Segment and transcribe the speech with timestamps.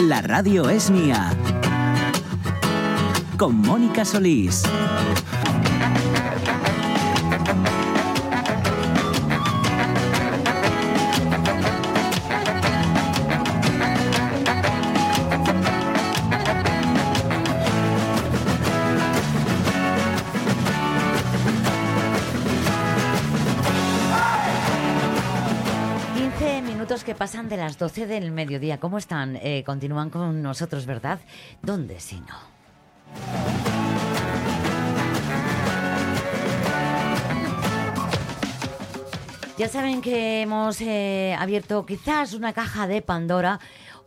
[0.00, 1.32] La radio es mía.
[3.38, 4.62] Con Mónica Solís.
[27.16, 28.78] Pasan de las 12 del mediodía.
[28.78, 29.36] ¿Cómo están?
[29.36, 31.18] Eh, continúan con nosotros, ¿verdad?
[31.62, 32.36] ¿Dónde si no?
[39.58, 43.58] Ya saben que hemos eh, abierto quizás una caja de Pandora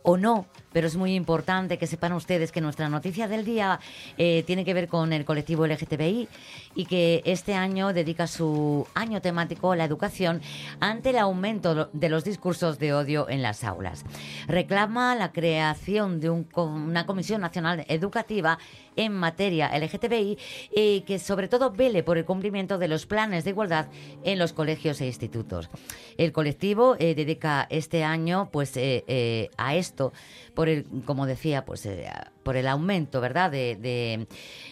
[0.04, 3.80] o no, pero es muy importante que sepan ustedes que nuestra noticia del día
[4.18, 6.28] eh, tiene que ver con el colectivo LGTBI
[6.74, 10.40] y que este año dedica su año temático a la educación
[10.80, 14.04] ante el aumento de los discursos de odio en las aulas.
[14.46, 18.58] Reclama la creación de un una Comisión Nacional Educativa
[18.96, 20.38] en materia LGTBI
[20.74, 23.86] y que sobre todo vele por el cumplimiento de los planes de igualdad
[24.24, 25.68] en los colegios e institutos.
[26.16, 30.12] El colectivo eh, dedica este año pues eh, eh, a esto
[30.54, 32.06] por el, como decía, pues eh,
[32.42, 34.26] por el aumento, ¿verdad?, de, de-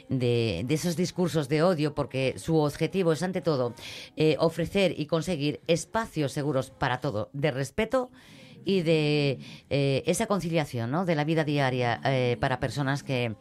[0.08, 3.74] de- esos discursos de odio, porque su objetivo es ante todo
[4.16, 8.11] eh, ofrecer y conseguir espacios seguros para todo, de respeto
[8.64, 9.39] y de
[9.70, 13.34] eh, esa conciliación, ¿no?, de la vida diaria eh, para personas que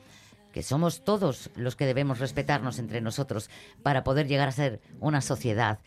[0.57, 3.51] que somos todos los que debemos respetarnos entre nosotros
[3.83, 5.77] para poder llegar a ser una sociedad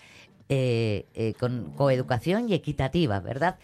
[0.49, 3.59] eh, eh, con coeducación y equitativa, ¿verdad?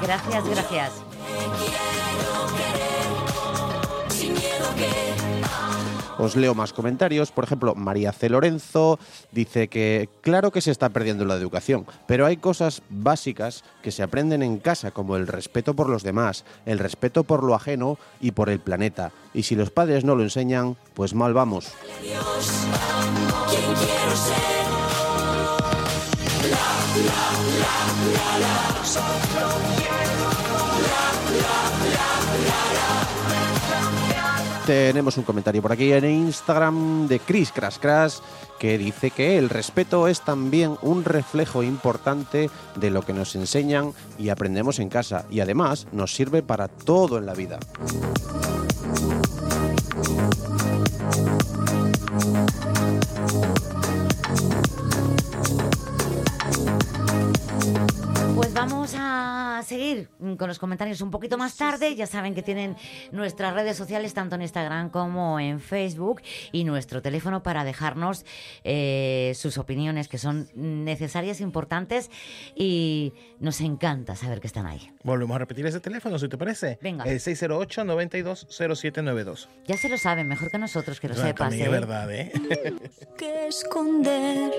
[0.03, 2.02] Gracias, gracias.
[6.19, 7.33] Os leo más comentarios.
[7.33, 8.29] Por ejemplo, María C.
[8.29, 8.99] Lorenzo
[9.31, 14.03] dice que claro que se está perdiendo la educación, pero hay cosas básicas que se
[14.03, 18.33] aprenden en casa, como el respeto por los demás, el respeto por lo ajeno y
[18.33, 19.13] por el planeta.
[19.35, 21.73] Y si los padres no lo enseñan, pues mal vamos.
[34.67, 38.19] Tenemos un comentario por aquí en Instagram de Chris Crash Crash
[38.61, 43.93] que dice que el respeto es también un reflejo importante de lo que nos enseñan
[44.19, 47.59] y aprendemos en casa y además nos sirve para todo en la vida.
[58.53, 61.97] Pues vamos a seguir con los comentarios un poquito más tarde.
[61.97, 62.77] Ya saben que tienen
[63.11, 66.21] nuestras redes sociales tanto en Instagram como en Facebook
[66.53, 68.27] y nuestro teléfono para dejarnos
[68.63, 72.11] eh, sus opiniones que son necesarias, importantes
[72.55, 74.87] y nos encanta saber que están ahí.
[75.03, 76.79] Volvemos a repetir ese teléfono, si te parece.
[76.83, 77.05] Venga.
[77.05, 79.49] El 608-920792.
[79.67, 81.55] Ya se lo saben, mejor que nosotros, que lo Bueno, sepas.
[81.55, 81.63] ¿eh?
[81.63, 82.31] es verdad, ¿eh?
[83.17, 84.53] que esconder.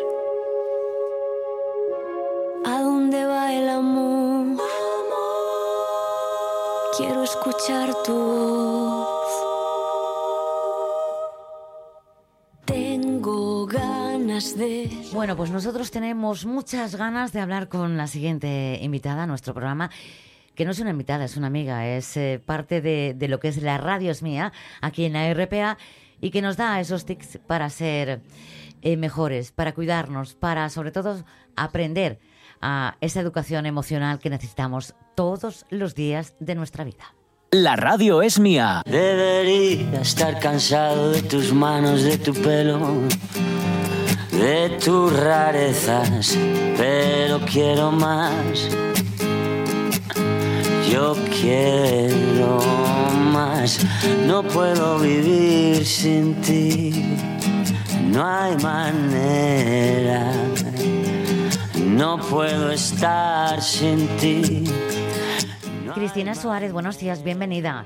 [2.66, 4.58] ¿A dónde va el amor?
[6.96, 9.08] Quiero escuchar tu voz.
[12.66, 19.24] Tengo ganas de Bueno, pues nosotros tenemos muchas ganas de hablar con la siguiente invitada
[19.24, 19.92] a nuestro programa,
[20.56, 23.62] que no es una invitada, es una amiga, es eh, parte de, lo que es
[23.62, 25.78] la radio es mía, aquí en la RPA,
[26.22, 28.22] y que nos da esos tics para ser
[28.82, 31.26] eh, mejores, para cuidarnos, para sobre todo
[31.58, 32.20] aprender
[32.64, 37.14] a esa educación emocional que necesitamos todos los días de nuestra vida.
[37.52, 38.82] La radio es mía.
[38.86, 42.80] Debería estar cansado de tus manos, de tu pelo,
[44.32, 46.36] de tus rarezas,
[46.78, 48.70] pero quiero más.
[50.90, 52.60] Yo quiero
[53.32, 53.80] más,
[54.28, 57.18] no puedo vivir sin ti,
[58.12, 60.32] no hay manera,
[61.94, 64.64] no puedo estar sin ti.
[65.94, 67.86] Cristina Suárez, buenos días, bienvenida.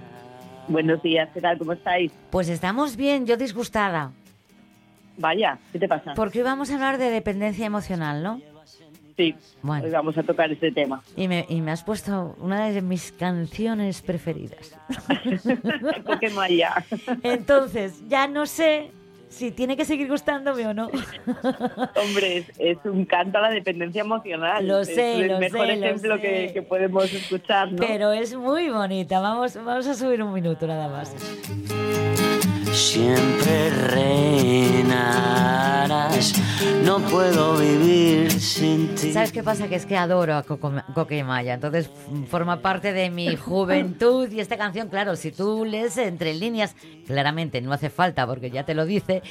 [0.68, 1.58] Buenos días, ¿qué tal?
[1.58, 2.12] ¿Cómo estáis?
[2.30, 4.12] Pues estamos bien, yo disgustada.
[5.18, 6.14] Vaya, ¿qué te pasa?
[6.14, 8.42] Porque hoy vamos a hablar de dependencia emocional, ¿no?
[9.18, 9.86] Sí, Bueno.
[9.86, 11.02] hoy vamos a tocar este tema.
[11.16, 14.78] Y me, y me has puesto una de mis canciones preferidas.
[17.24, 18.92] Entonces, ya no sé
[19.30, 20.88] si tiene que seguir gustándome o no.
[21.96, 24.68] Hombre, es, es un canto a la dependencia emocional.
[24.68, 26.20] Lo Es sé, el lo mejor sé, lo ejemplo.
[26.20, 27.78] Que, que podemos escuchar, ¿no?
[27.78, 29.20] Pero es muy bonita.
[29.20, 31.14] Vamos, vamos a subir un minuto nada más.
[32.72, 34.27] Siempre reinarás,
[36.84, 39.12] no puedo vivir sin ti.
[39.12, 39.68] ¿Sabes qué pasa?
[39.68, 40.72] Que es que adoro a Coco,
[41.26, 41.54] Maya.
[41.54, 41.90] Entonces
[42.30, 44.32] forma parte de mi juventud.
[44.32, 46.76] Y esta canción, claro, si tú lees entre líneas,
[47.06, 49.22] claramente no hace falta porque ya te lo dice.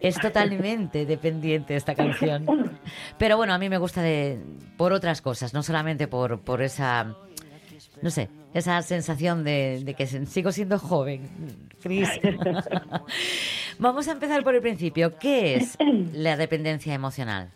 [0.00, 2.78] Es totalmente dependiente esta canción.
[3.18, 4.38] Pero bueno, a mí me gusta de,
[4.76, 7.16] por otras cosas, no solamente por, por esa,
[8.02, 11.28] no sé, esa sensación de, de que sigo siendo joven,
[11.82, 12.08] Cris.
[13.78, 15.18] Vamos a empezar por el principio.
[15.18, 15.76] ¿Qué es
[16.12, 17.50] la dependencia emocional?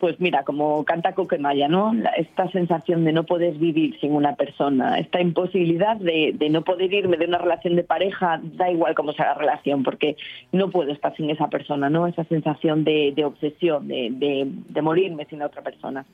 [0.00, 1.92] Pues mira, como canta Coquemaya, ¿no?
[2.16, 6.92] Esta sensación de no poder vivir sin una persona, esta imposibilidad de, de no poder
[6.92, 10.16] irme de una relación de pareja, da igual cómo sea la relación, porque
[10.50, 12.06] no puedo estar sin esa persona, ¿no?
[12.06, 16.06] Esa sensación de, de obsesión, de, de- de morirme sin la otra persona.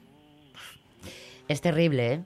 [1.46, 2.20] Es terrible, ¿eh?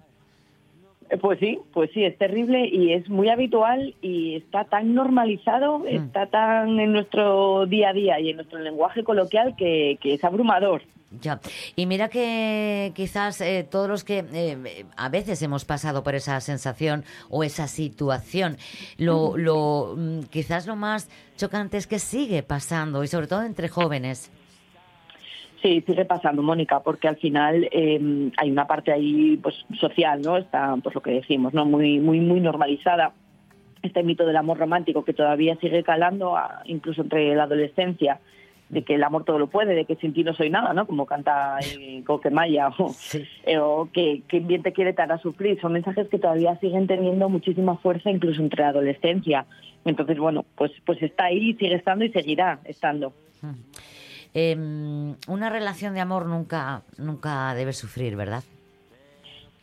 [1.12, 5.84] Eh, Pues sí, pues sí, es terrible y es muy habitual y está tan normalizado,
[5.86, 10.24] está tan en nuestro día a día y en nuestro lenguaje coloquial que, que es
[10.24, 10.82] abrumador.
[11.20, 11.40] Ya.
[11.76, 16.40] Y mira que quizás eh, todos los que eh, a veces hemos pasado por esa
[16.40, 18.56] sensación o esa situación,
[18.96, 23.68] lo, lo mm, quizás lo más chocante es que sigue pasando y sobre todo entre
[23.68, 24.30] jóvenes.
[25.62, 30.36] Sí, sigue pasando, Mónica, porque al final eh, hay una parte ahí pues social, ¿no?
[30.36, 31.64] Está, pues lo que decimos, ¿no?
[31.64, 33.12] Muy, muy, muy normalizada.
[33.82, 38.20] Este mito del amor romántico que todavía sigue calando, a- incluso entre la adolescencia,
[38.70, 40.86] de que el amor todo lo puede, de que sin ti no soy nada, ¿no?
[40.86, 43.22] Como canta eh, Coquemaya, o, Sí.
[43.44, 45.60] eh, o que, que bien te quiere te hará sufrir.
[45.60, 49.46] Son mensajes que todavía siguen teniendo muchísima fuerza, incluso entre la adolescencia.
[49.84, 53.12] Entonces, bueno, pues, pues está ahí, sigue estando y seguirá estando.
[54.34, 58.43] Em, una relación de amor nunca, nunca debe sufrir, ¿verdad?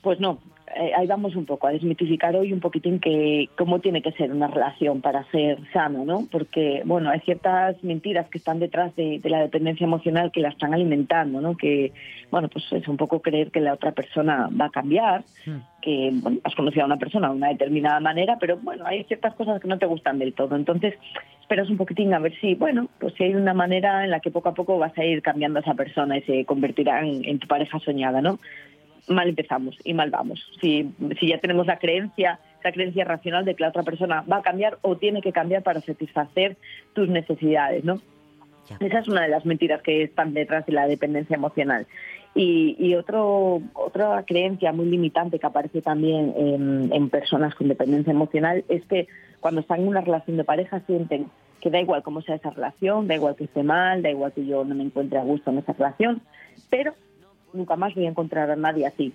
[0.01, 0.39] Pues no,
[0.75, 4.31] eh, ahí vamos un poco a desmitificar hoy un poquitín que cómo tiene que ser
[4.31, 6.27] una relación para ser sano, ¿no?
[6.31, 10.49] Porque, bueno, hay ciertas mentiras que están detrás de, de la dependencia emocional que la
[10.49, 11.57] están alimentando, ¿no?
[11.57, 11.91] Que,
[12.29, 15.23] bueno, pues es un poco creer que la otra persona va a cambiar,
[15.81, 19.33] que, bueno, has conocido a una persona de una determinada manera, pero, bueno, hay ciertas
[19.33, 20.55] cosas que no te gustan del todo.
[20.55, 20.95] Entonces,
[21.41, 24.29] esperas un poquitín a ver si, bueno, pues si hay una manera en la que
[24.29, 27.39] poco a poco vas a ir cambiando a esa persona y se convertirá en, en
[27.39, 28.37] tu pareja soñada, ¿no?
[29.09, 30.45] Mal empezamos y mal vamos.
[30.61, 34.37] Si, si ya tenemos la creencia, esa creencia racional de que la otra persona va
[34.37, 36.57] a cambiar o tiene que cambiar para satisfacer
[36.93, 38.01] tus necesidades, ¿no?
[38.69, 38.77] Ya.
[38.79, 41.87] Esa es una de las mentiras que están detrás de la dependencia emocional.
[42.35, 48.11] Y, y otro, otra creencia muy limitante que aparece también en, en personas con dependencia
[48.11, 49.07] emocional es que
[49.39, 51.27] cuando están en una relación de pareja sienten
[51.59, 54.45] que da igual cómo sea esa relación, da igual que esté mal, da igual que
[54.45, 56.21] yo no me encuentre a gusto en esa relación,
[56.69, 56.93] pero
[57.53, 59.13] nunca más voy a encontrar a nadie así.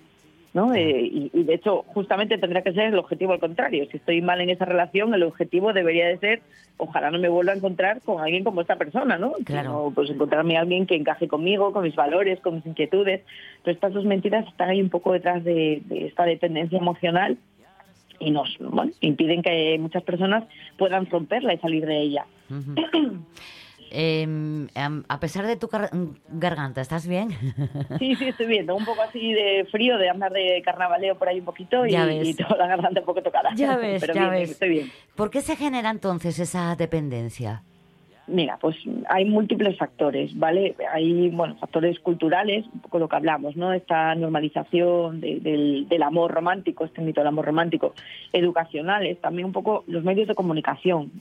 [0.55, 0.73] ¿no?
[0.73, 3.85] Eh, y, y, de hecho, justamente tendría que ser el objetivo al contrario.
[3.91, 6.41] Si estoy mal en esa relación, el objetivo debería de ser,
[6.77, 9.33] ojalá no me vuelva a encontrar con alguien como esta persona, ¿no?
[9.43, 9.69] Claro.
[9.69, 13.21] Sino, pues encontrarme a alguien que encaje conmigo, con mis valores, con mis inquietudes.
[13.63, 17.37] Pero estas dos mentiras están ahí un poco detrás de, de esta dependencia emocional
[18.19, 20.45] y nos bueno, impiden que muchas personas
[20.77, 22.25] puedan romperla y salir de ella.
[23.97, 24.67] Eh,
[25.07, 25.89] a pesar de tu gar-
[26.27, 27.29] garganta, ¿estás bien?
[27.99, 31.39] Sí, sí, estoy viendo un poco así de frío, de andar de carnavaleo por ahí
[31.39, 33.51] un poquito y, y toda la garganta un poco tocada.
[33.55, 34.51] Ya ves, Pero ya bien, ves.
[34.51, 34.91] estoy bien.
[35.15, 37.63] ¿Por qué se genera entonces esa dependencia?
[38.27, 38.75] Mira, pues
[39.07, 40.75] hay múltiples factores, ¿vale?
[40.91, 43.71] Hay, bueno, factores culturales, un poco lo que hablamos, ¿no?
[43.71, 47.93] Esta normalización de- del, del amor romántico, este mito del amor romántico,
[48.33, 51.11] educacionales, también un poco los medios de comunicación.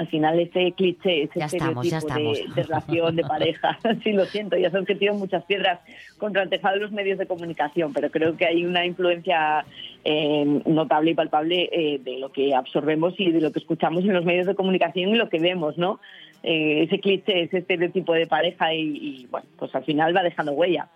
[0.00, 2.54] Al final ese cliché, ese Ya estereotipo de, estamos.
[2.54, 5.78] de relación, de pareja, sí lo siento, ya sabes que tiro muchas piedras
[6.16, 9.62] contra el tejado de los medios de comunicación, pero creo que hay una influencia
[10.02, 14.14] eh, notable y palpable eh, de lo que absorbemos y de lo que escuchamos en
[14.14, 16.00] los medios de comunicación y lo que vemos, ¿no?
[16.42, 20.52] Eh, ese cliché, ese estereotipo de pareja y, y, bueno, pues al final va dejando
[20.52, 20.88] huella.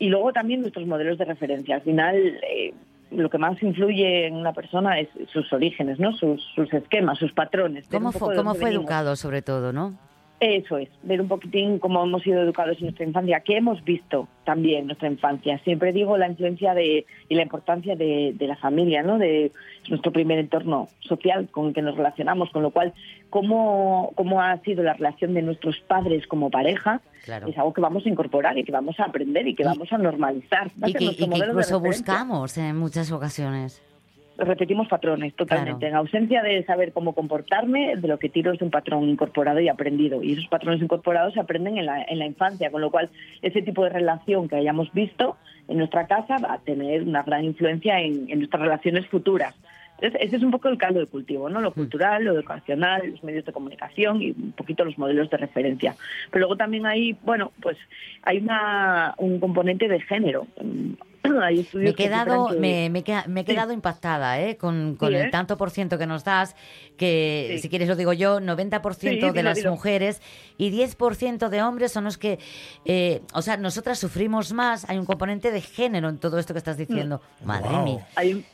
[0.00, 1.76] Y luego también nuestros modelos de referencia.
[1.76, 2.40] Al final,
[3.10, 6.12] lo que más influye en una persona es sus orígenes, ¿no?
[6.12, 7.86] Sus, sus esquemas, sus patrones.
[7.90, 9.94] ¿Cómo fue, cómo fue educado sobre todo, no?
[10.40, 14.28] Eso es, ver un poquitín cómo hemos sido educados en nuestra infancia, qué hemos visto
[14.44, 15.58] también en nuestra infancia.
[15.64, 19.18] Siempre digo la influencia de, y la importancia de, de la familia, ¿no?
[19.18, 19.50] de
[19.88, 22.92] nuestro primer entorno social con el que nos relacionamos, con lo cual,
[23.30, 27.48] cómo, cómo ha sido la relación de nuestros padres como pareja, Claro.
[27.48, 29.92] es algo que vamos a incorporar y que vamos a aprender y que Y- vamos
[29.92, 30.70] a normalizar.
[30.82, 33.82] Va Y que, y que incluso buscamos en muchas ocasiones.
[34.38, 35.80] Repetimos patrones totalmente.
[35.80, 35.94] Claro.
[35.94, 39.60] En ausencia de saber cómo comportarme, de lo que tiro es de un patrón incorporado
[39.60, 40.22] y aprendido.
[40.22, 43.10] Y esos patrones incorporados se aprenden en la, en la infancia, con lo cual
[43.42, 47.44] ese tipo de relación que hayamos visto en nuestra casa va a tener una gran
[47.44, 49.54] influencia en, en nuestras relaciones futuras.
[50.00, 51.60] Entonces, ese es un poco el caldo de cultivo, ¿no?
[51.60, 55.96] Lo cultural, lo educacional, los medios de comunicación y un poquito los modelos de referencia.
[56.30, 57.76] Pero luego también hay, bueno, pues
[58.22, 60.46] hay una, un componente de género.
[61.42, 63.50] Hay Me he quedado, que- me, me me he Sí.
[63.52, 64.56] quedado impactada ¿eh?
[64.56, 65.30] con, con Sí, el ¿eh?
[65.30, 66.54] tanto por ciento que nos das,
[66.96, 67.58] que Sí.
[67.62, 70.20] si quieres lo digo yo, 90% Sí, de las mujeres
[70.56, 72.38] y 10% de hombres son los que,
[72.84, 76.58] eh, o sea, nosotras sufrimos más, hay un componente de género en todo esto que
[76.58, 77.20] estás diciendo.
[77.44, 77.84] Madre Wow.
[77.84, 78.06] mía.
[78.16, 78.44] Hay un,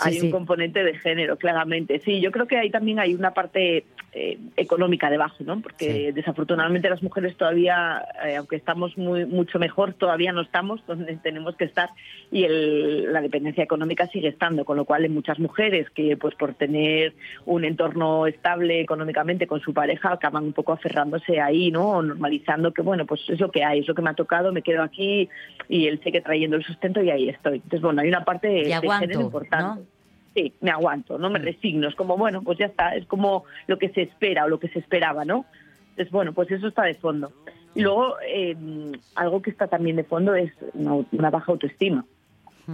[0.00, 2.00] hay un componente de género, claramente.
[2.04, 5.60] Sí, yo creo que ahí también hay una parte eh, económica debajo, ¿no?
[5.60, 6.12] Porque Sí.
[6.12, 11.56] desafortunadamente las mujeres todavía, eh, aunque estamos muy mucho mejor, todavía no estamos donde tenemos
[11.56, 11.90] que estar
[12.30, 16.34] y el- la dependencia económica sigue estando, con lo cual hay muchas mujeres que, pues
[16.36, 17.12] por tener
[17.44, 21.90] un entorno estable económicamente con su pareja, acaban un poco aferrándose ahí, ¿no?
[21.90, 24.52] O normalizando que, bueno, pues es lo que hay, es lo que me ha tocado,
[24.52, 25.28] me quedo aquí
[25.68, 27.56] y él sigue trayendo el sustento y ahí estoy.
[27.56, 29.80] Entonces, bueno, hay una parte de, Y de aguanto, género importante.
[29.80, 29.93] ¿no?
[30.34, 31.88] Sí, me aguanto, no me resigno.
[31.88, 34.68] Es como, bueno, pues ya está, es como lo que se espera o lo que
[34.68, 35.46] se esperaba, ¿no?
[35.90, 37.32] Entonces, bueno, pues eso está de fondo.
[37.74, 38.56] Y luego, eh,
[39.14, 42.04] algo que está también de fondo es una, una baja autoestima.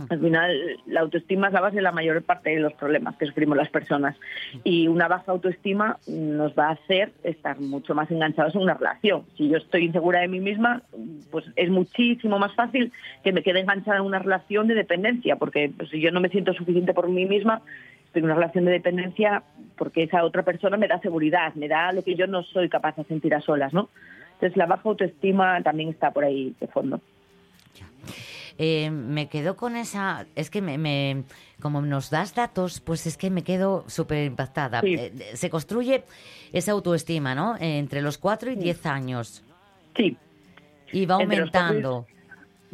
[0.09, 3.27] Al final, la autoestima es la base de la mayor parte de los problemas que
[3.27, 4.17] sufrimos las personas.
[4.63, 9.25] Y una baja autoestima nos va a hacer estar mucho más enganchados en una relación.
[9.37, 10.83] Si yo estoy insegura de mí misma,
[11.31, 12.93] pues es muchísimo más fácil
[13.25, 16.29] que me quede enganchada en una relación de dependencia, porque pues, si yo no me
[16.29, 17.63] siento suficiente por mí misma,
[18.07, 19.43] estoy en una relación de dependencia
[19.77, 22.97] porque esa otra persona me da seguridad, me da lo que yo no soy capaz
[22.97, 23.89] de sentir a solas, ¿no?
[24.35, 27.01] Entonces la baja autoestima también está por ahí de fondo.
[28.63, 31.25] Eh, me quedo con esa, es que me, me-
[31.63, 34.83] como nos das datos, pues es que me quedo súper impactada.
[34.83, 34.97] Sí.
[34.99, 36.05] Eh, se construye
[36.53, 37.57] esa autoestima, ¿no?
[37.57, 39.43] Eh, entre los 4 y 10 años.
[39.97, 40.15] Sí,
[40.93, 42.07] Y va Entre los aumentando.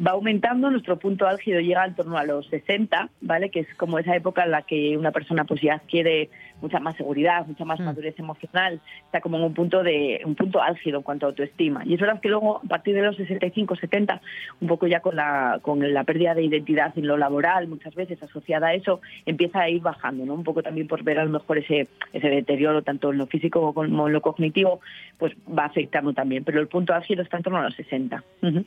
[0.05, 3.49] Va aumentando, nuestro punto álgido llega en torno a los 60, ¿vale?
[3.49, 6.29] Que es como esa época en la que una persona pues ya adquiere
[6.61, 7.85] mucha más seguridad, mucha más Mm.
[7.85, 11.83] madurez emocional, está como en un punto de un punto álgido en cuanto a autoestima.
[11.85, 14.21] Y es verdad que luego a partir de los 65, 70,
[14.61, 18.21] un poco ya con la con la pérdida de identidad en lo laboral, muchas veces
[18.21, 20.33] asociada a eso, empieza a ir bajando, ¿no?
[20.33, 23.73] Un poco también por ver a lo mejor ese ese deterioro tanto en lo físico
[23.73, 24.79] como en lo cognitivo,
[25.17, 28.23] pues va afectando también, pero el punto álgido está en torno a los 60.
[28.41, 28.65] Ujú.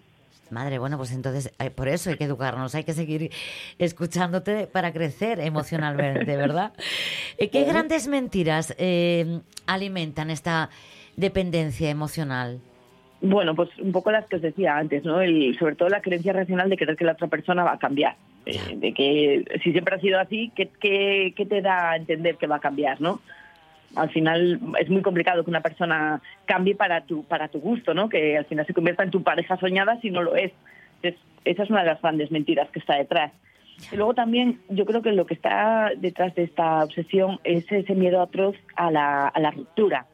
[0.50, 3.30] Madre, bueno, pues entonces eh, por eso hay que educarnos, hay que seguir
[3.78, 6.72] escuchándote para crecer emocionalmente, ¿verdad?
[7.38, 10.70] Eh, ¿Qué grandes mentiras eh, alimentan esta
[11.16, 12.60] dependencia emocional?
[13.22, 15.20] Bueno, pues un poco las que os decía antes, ¿no?
[15.20, 18.16] El, sobre todo la creencia racional de creer que la otra persona va a cambiar.
[18.46, 22.36] Eh, de que si siempre ha sido así, ¿qué, qué, qué te da a entender
[22.36, 23.20] que va a cambiar, no?
[23.96, 28.08] Al final es muy complicado que una persona cambie para tu, para tu gusto, ¿no?
[28.08, 30.52] Que al final se convierta en tu pareja soñada si no lo es.
[31.02, 33.32] Esa es una de las grandes mentiras que está detrás.
[33.90, 37.94] Y luego también yo creo que lo que está detrás de esta obsesión es ese
[37.94, 40.06] miedo atroz a la, a la ruptura,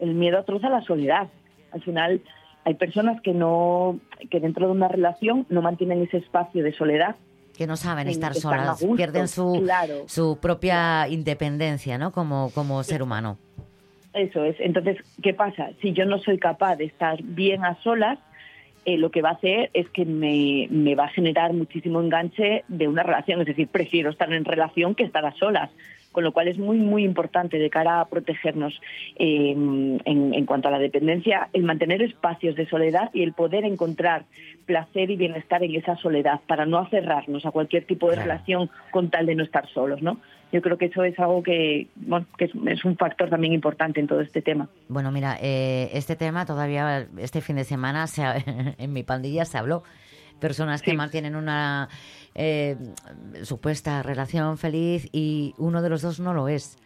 [0.00, 1.28] el miedo atroz a la soledad.
[1.70, 2.20] Al final
[2.64, 7.16] hay personas que no que dentro de una relación no mantienen ese espacio de soledad.
[7.56, 10.04] Que no saben en estar solas, gusto, pierden su, claro.
[10.06, 12.12] su propia independencia, ¿no?
[12.12, 13.38] Como, como ser humano.
[14.14, 14.56] Eso es.
[14.58, 15.70] Entonces, ¿qué pasa?
[15.80, 18.18] Si yo no soy capaz de estar bien a solas,
[18.84, 22.64] eh, lo que va a hacer es que me, me va a generar muchísimo enganche
[22.68, 23.40] de una relación.
[23.40, 25.70] Es decir, prefiero estar en relación que estar a solas.
[26.12, 28.80] Con lo cual es muy, muy importante de cara a protegernos
[29.16, 30.00] eh, en,
[30.34, 34.24] en cuanto a la dependencia, el mantener espacios de soledad y el poder encontrar
[34.66, 38.30] placer y bienestar en esa soledad para no aferrarnos a cualquier tipo de Claro.
[38.30, 40.18] relación con tal de no estar solos, ¿no?
[40.52, 44.00] Yo creo que eso es algo que, bueno, que es, es un factor también importante
[44.00, 44.68] en todo este tema.
[44.88, 48.36] Bueno, mira, eh, este tema todavía este fin de semana se ha-
[48.78, 49.82] en mi pandilla se habló.
[50.42, 51.88] Personas que mantienen una
[52.34, 52.76] eh,
[53.42, 56.76] supuesta relación feliz y uno de los dos no lo es.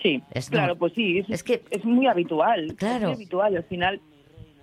[0.00, 2.74] Sí, Es claro, no- pues sí, es, es que- es muy habitual.
[2.76, 2.94] Claro.
[2.96, 3.56] Es muy habitual.
[3.56, 4.00] Al final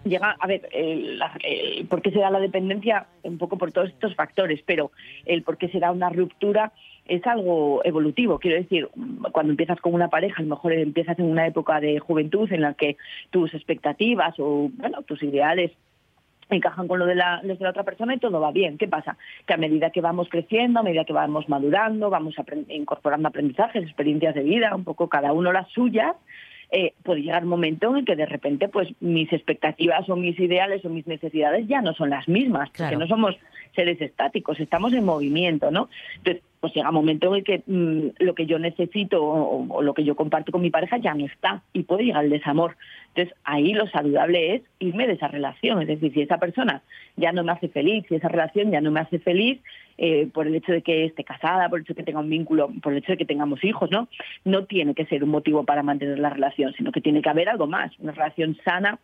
[0.05, 3.74] llega, a ver, el, la- el por qué se da la dependencia, un poco por
[3.74, 4.91] todos estos factores, pero
[5.25, 6.72] el por qué se da una ruptura
[7.05, 8.39] es algo evolutivo.
[8.39, 8.88] Quiero decir,
[9.34, 12.62] cuando empiezas con una pareja, a lo mejor empiezas en una época de juventud en
[12.62, 12.95] la que
[13.29, 15.72] tus expectativas o bueno, tus ideales
[16.49, 18.77] encajan con lo de, la, los de la otra persona y todo va bien.
[18.77, 19.17] ¿Qué pasa?
[19.47, 23.83] Que a medida que vamos creciendo, a medida que vamos madurando, vamos aprend- incorporando aprendizajes,
[23.83, 26.15] experiencias de vida, un poco cada uno las suyas,
[26.71, 30.39] eh, puede llegar un momento en el que de repente pues mis expectativas o mis
[30.39, 32.91] ideales o mis necesidades ya no son las mismas, Claro.
[32.97, 33.35] porque no somos
[33.75, 35.89] seres estáticos, estamos en movimiento, ¿no?
[36.17, 39.81] Entonces, pues llega un momento en el que mm, lo que yo necesito o, o
[39.84, 42.75] lo que yo comparto con mi pareja ya no está y puede llegar el desamor.
[43.10, 45.79] Entonces, ahí lo saludable es irme de esa relación.
[45.84, 46.81] Es decir, si esa persona
[47.17, 49.62] ya no me hace feliz, si esa relación ya no me hace feliz
[50.00, 52.29] eh, por el hecho de que esté casada, por el hecho de que tenga un
[52.29, 54.07] vínculo, por el hecho de que tengamos hijos, ¿no?
[54.43, 57.48] No tiene que ser un motivo para mantener la relación, sino que tiene que haber
[57.48, 58.98] algo más, una relación sana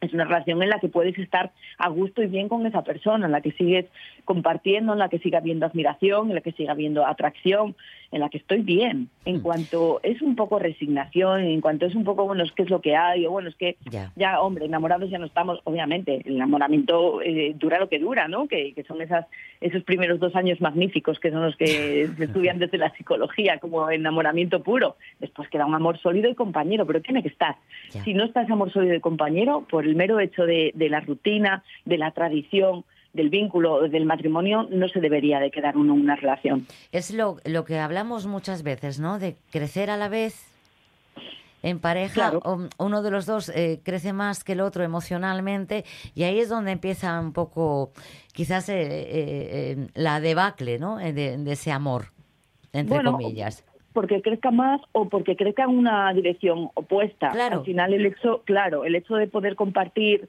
[0.00, 3.26] es una relación en la que puedes estar a gusto y bien con esa persona,
[3.26, 3.86] en la que sigues
[4.24, 7.74] compartiendo, en la que siga habiendo admiración, en la que siga habiendo atracción,
[8.12, 9.08] en la que estoy bien.
[9.24, 9.40] En Mm.
[9.40, 12.80] cuanto es un poco resignación, en cuanto es un poco, bueno, es que es lo
[12.80, 14.12] que hay, o bueno, es que Ya.
[14.16, 18.46] ya, hombre, enamorados ya no estamos, obviamente, el enamoramiento eh, dura lo que dura, ¿no?
[18.48, 19.26] Que, que son esas,
[19.60, 23.90] esos primeros dos años magníficos que son los que se estudian desde la psicología como
[23.90, 24.96] enamoramiento puro.
[25.20, 27.56] Después queda un amor sólido y compañero, pero tiene que estar.
[28.04, 31.00] Si no está ese amor sólido y compañero, por el mero hecho de, de la
[31.00, 36.00] rutina, de la tradición, del vínculo, del matrimonio, no se debería de quedar uno en
[36.00, 36.66] una relación.
[36.92, 39.18] Es lo, lo que hablamos muchas veces, ¿no?
[39.18, 40.44] De crecer a la vez
[41.62, 42.12] en pareja.
[42.14, 42.40] Claro.
[42.44, 46.48] o- uno de los dos eh, crece más que el otro emocionalmente y ahí es
[46.48, 47.92] donde empieza un poco,
[48.32, 49.06] quizás, eh, eh,
[49.78, 51.00] eh, la debacle, ¿no?
[51.00, 52.06] Eh, De, de ese amor,
[52.72, 53.64] entre Bueno, comillas.
[53.96, 57.30] Porque crezca más o porque crezca en una dirección opuesta.
[57.30, 57.60] Claro.
[57.60, 60.28] Al final el hecho, claro, el hecho de poder compartir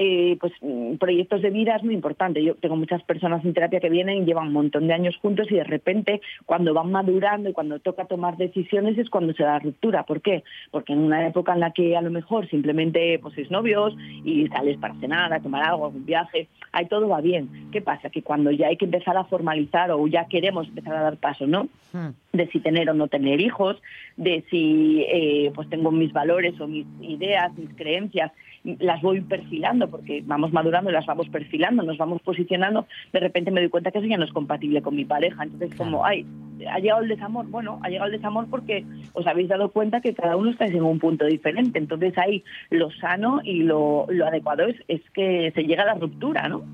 [0.00, 2.40] eh, pues mm, proyectos de vida es muy importante.
[2.44, 5.48] Yo tengo muchas personas en terapia que vienen y llevan un montón de años juntos
[5.50, 9.54] y de repente cuando van madurando y cuando toca tomar decisiones es cuando se da
[9.54, 10.04] la ruptura.
[10.04, 10.44] ¿Por qué?
[10.70, 14.46] Porque en una época en la que a lo mejor simplemente pues sois novios y
[14.46, 17.68] sales para cenar, a tomar algo, algún viaje, ahí todo va bien.
[17.72, 18.08] ¿Qué pasa?
[18.08, 21.48] Que cuando ya hay que empezar a formalizar o ya queremos empezar a dar pasos,
[21.48, 21.64] ¿no?
[21.92, 22.10] Hmm.
[22.32, 23.80] De si tener o no tener hijos,
[24.16, 28.32] de si eh, pues tengo mis valores o mis ideas, mis creencias,
[28.64, 33.50] las voy perfilando porque vamos madurando y las vamos perfilando, nos vamos posicionando, de repente
[33.50, 35.42] me doy cuenta que eso ya no es compatible con mi pareja.
[35.42, 36.26] Entonces, como, ay,
[36.70, 37.46] ha llegado el desamor.
[37.46, 40.82] Bueno, ha llegado el desamor porque os habéis dado cuenta que cada uno está en
[40.82, 41.78] un punto diferente.
[41.78, 45.94] Entonces, ahí lo sano y lo, lo adecuado es, es que se llega a la
[45.94, 46.64] ruptura, ¿no?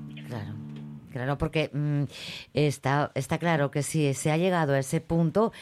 [1.15, 2.03] Claro, porque mm,
[2.53, 5.53] está, está claro que si se ha llegado a ese punto,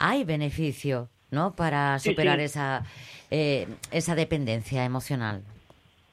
[0.00, 1.54] hay beneficio, ¿no?
[1.54, 2.46] Para superar sí.
[2.46, 2.82] esa
[3.30, 5.42] eh, esa dependencia emocional.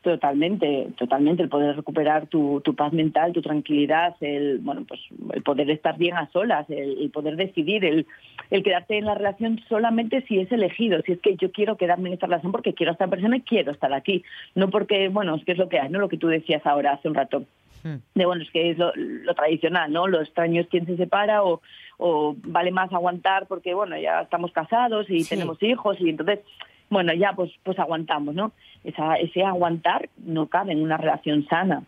[0.04, 1.42] Totalmente, totalmente.
[1.42, 5.00] El poder recuperar tu, tu paz mental, tu tranquilidad, el bueno, pues
[5.34, 8.06] el poder estar bien a solas, el, el poder decidir, el,
[8.52, 12.10] el quedarte en la relación solamente si es elegido, si es que yo quiero quedarme
[12.10, 15.36] en esta relación porque quiero a esta persona y quiero estar aquí, no porque, bueno,
[15.36, 17.46] es que es lo que hay, no lo que tú decías ahora hace un rato.
[18.16, 20.08] De bueno, es que es lo, lo tradicional, ¿no?
[20.08, 21.62] Lo extraño es quien se separa o,
[21.98, 25.30] o vale más aguantar porque, bueno, ya estamos casados y Sí.
[25.36, 26.40] tenemos hijos y entonces,
[26.90, 28.52] bueno, ya pues pues aguantamos, ¿no?
[28.84, 31.84] Esa, ese aguantar no cabe en una relación sana.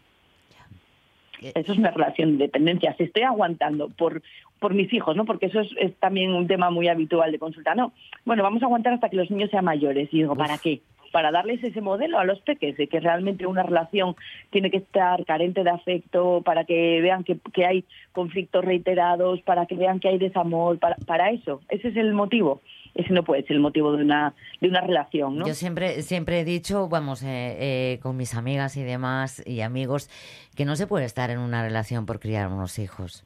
[1.42, 2.96] Eh, Eso es una relación de dependencia.
[2.98, 4.22] Si estoy aguantando por
[4.60, 5.26] por mis hijos, ¿no?
[5.26, 7.76] Porque eso es, es también un tema muy habitual de consulta.
[7.76, 7.92] No,
[8.24, 10.08] bueno, vamos a aguantar hasta que los niños sean mayores.
[10.14, 10.82] Y digo, ¿para qué?
[11.16, 14.18] Para darles ese modelo a los peques de que realmente una relación
[14.50, 19.66] tiene que estar carente de afecto, para que vean que, que hay conflictos reiterados, para
[19.66, 21.62] que vean que hay desamor, para, para eso.
[21.70, 22.60] Ese es el motivo.
[22.96, 25.46] Ese no puede ser el motivo de una, de una relación, ¿no?
[25.46, 30.10] Yo siempre, siempre he dicho, vamos, eh, eh, con mis amigas y demás y amigos,
[30.56, 33.26] que no se puede estar en una relación por criar unos hijos.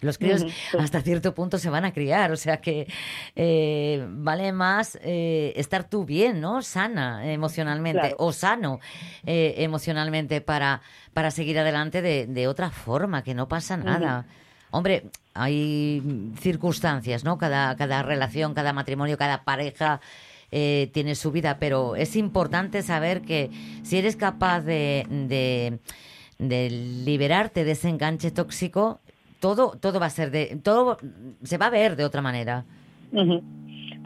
[0.00, 0.44] Los críos
[0.78, 2.86] hasta cierto punto se van a criar, o sea que
[3.34, 6.60] eh, vale más eh, estar tú bien, ¿no?
[6.62, 8.16] Sana emocionalmente Claro.
[8.18, 8.80] o sano
[9.24, 10.82] eh, emocionalmente para,
[11.14, 14.26] para seguir adelante de, de otra forma, que no pasa nada.
[14.70, 16.02] Hombre, hay
[16.40, 17.38] circunstancias, ¿no?
[17.38, 20.00] Cada, cada relación, cada matrimonio, cada pareja
[20.50, 23.50] eh, tiene su vida, pero es importante saber que
[23.82, 25.78] si eres capaz de,
[26.38, 29.00] de, liberarte de ese enganche tóxico,
[29.40, 30.98] todo, todo va a ser de, todo
[31.42, 32.64] se va a ver de otra manera.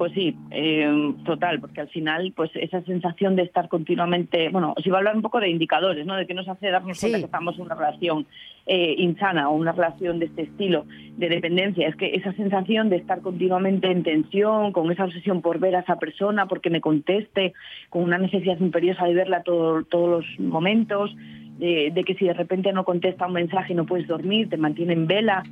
[0.00, 4.86] Pues sí, eh, total, porque al final, pues esa sensación de estar continuamente, bueno, os
[4.86, 6.16] iba a hablar un poco de indicadores, ¿no?
[6.16, 7.02] De que nos hace darnos Sí.
[7.02, 8.26] cuenta que estamos en una relación
[8.66, 10.86] eh, insana o una relación de este estilo
[11.18, 11.86] de dependencia.
[11.86, 15.80] Es que esa sensación de estar continuamente en tensión, con esa obsesión por ver a
[15.80, 17.52] esa persona, porque me conteste,
[17.90, 21.14] con una necesidad imperiosa de verla todo- todos los momentos,
[21.58, 24.56] de, de que si de repente no contesta un mensaje y no puedes dormir, te
[24.56, 25.42] mantiene en vela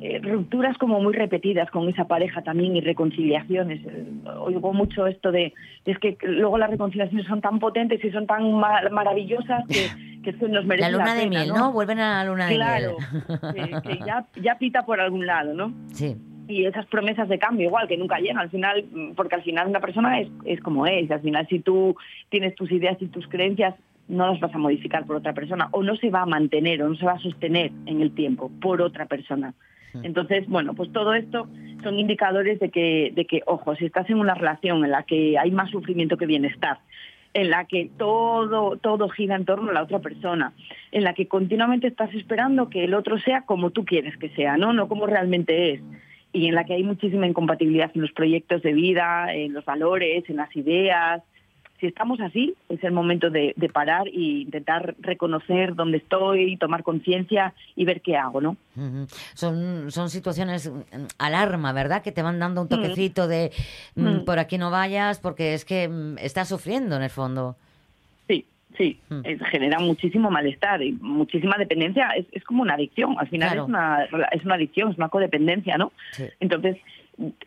[0.00, 3.80] eh, rupturas como muy repetidas con esa pareja también y reconciliaciones.
[3.86, 4.04] Eh,
[4.40, 5.52] Oigo mucho esto de,
[5.84, 9.88] es que luego las reconciliaciones son tan potentes y son tan ma- maravillosas que,
[10.48, 11.72] nos merece La luna de pena, miel, ¿no?
[11.72, 12.96] Vuelven a la luna de Claro,
[13.54, 13.82] miel.
[13.82, 15.72] que, que ya, ya pita por algún lado, ¿no?
[15.92, 16.16] Sí.
[16.48, 19.68] y esas promesas de cambio igual que nunca llegan al final mm, porque al final
[19.68, 21.94] una persona es, es como es al final si tú
[22.30, 23.74] tienes tus ideas y tus creencias
[24.08, 26.88] no las vas a modificar por otra persona o no se va a mantener o
[26.88, 29.52] no se va a sostener en el tiempo por otra persona
[30.02, 31.48] entonces bueno pues todo esto
[31.82, 35.38] son indicadores de que de que ojo si estás en una relación en la que
[35.38, 36.78] hay más sufrimiento que bienestar
[37.34, 40.52] en la que todo, todo gira en torno a la otra persona,
[40.90, 44.56] en la que continuamente estás esperando que el otro sea como tú quieres que sea,
[44.56, 44.72] ¿no?
[44.72, 45.82] No como realmente es.
[46.32, 50.28] Y en la que hay muchísima incompatibilidad en los proyectos de vida, en los valores,
[50.28, 51.22] en las ideas.
[51.80, 56.82] Si estamos así, es el momento de, de parar e intentar reconocer dónde estoy, tomar
[56.82, 58.56] conciencia y ver qué hago, ¿no?
[59.34, 62.02] Son, son situaciones mm, alarma, ¿verdad?
[62.02, 63.52] Que te van dando un toquecito de
[63.94, 64.24] mm, Mm.
[64.24, 67.56] por aquí no vayas porque es que mm, estás sufriendo en el fondo.
[68.26, 68.44] Sí,
[68.76, 69.20] sí, Mm.
[69.24, 72.08] es- genera muchísimo malestar y muchísima dependencia.
[72.16, 73.62] Es, es como una adicción, al final Claro.
[73.62, 75.92] es, una, es una adicción, es una codependencia, ¿no?
[76.12, 76.24] Sí.
[76.40, 76.76] Entonces,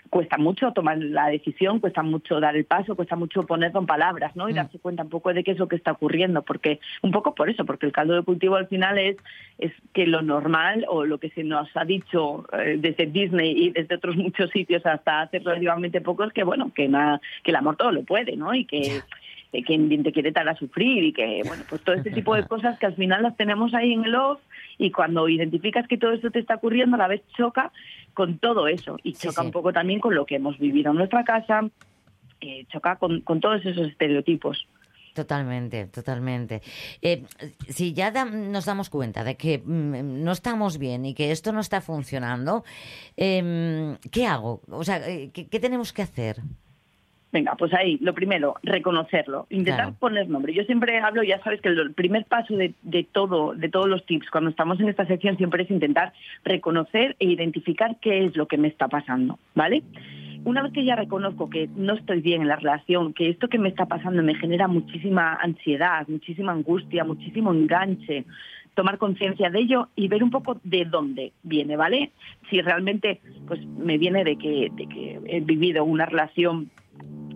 [0.10, 4.36] cuesta mucho tomar la decisión, cuesta mucho dar el paso, cuesta mucho ponerlo en palabras,
[4.36, 4.50] ¿no?
[4.50, 4.56] Y Mm.
[4.56, 7.50] darse cuenta un poco de qué es lo que está ocurriendo, porque un poco por
[7.50, 9.16] eso, porque el caldo de cultivo al final es,
[9.58, 13.70] es que lo normal o lo que se nos ha dicho eh, desde Disney y
[13.70, 17.56] desde otros muchos sitios hasta hace relativamente poco es que, bueno, que, na- que el
[17.58, 18.54] amor todo lo puede, ¿no?
[18.54, 19.02] Y que
[19.52, 22.46] que quien te quiere tal a sufrir y que, bueno, pues todo este tipo de
[22.48, 24.40] cosas que al final las tenemos ahí en el off
[24.78, 27.72] y cuando identificas que todo esto te está ocurriendo, a la vez choca
[28.14, 29.48] con todo eso y choca sí.
[29.48, 31.62] un poco también con lo que hemos vivido en nuestra casa,
[32.40, 34.68] eh, choca con, con todos esos estereotipos.
[35.14, 36.62] Totalmente, totalmente.
[37.02, 37.24] Eh,
[37.68, 41.52] si ya da- nos damos cuenta de que mm, no estamos bien y que esto
[41.52, 42.64] no está funcionando,
[43.18, 44.62] em, ¿qué hago?
[44.70, 46.38] O sea, eh, ¿qué, qué tenemos que hacer?
[47.32, 49.98] Venga, pues ahí, lo primero, reconocerlo, intentar Claro.
[50.00, 50.54] poner nombre.
[50.54, 54.06] Yo siempre hablo, ya sabes que el primer paso de, de todo, de todos los
[54.06, 56.12] tips, cuando estamos en esta sección, siempre es intentar
[56.44, 59.82] reconocer e identificar qué es lo que me está pasando, ¿vale?
[60.44, 63.60] Una vez que ya reconozco que no estoy bien en la relación, que esto que
[63.60, 68.26] me está pasando me genera muchísima ansiedad, muchísima angustia, muchísimo enganche,
[68.74, 72.12] tomar conciencia de ello y ver un poco de dónde viene, ¿vale?
[72.50, 76.72] Si realmente pues me viene de que, de que he vivido una relación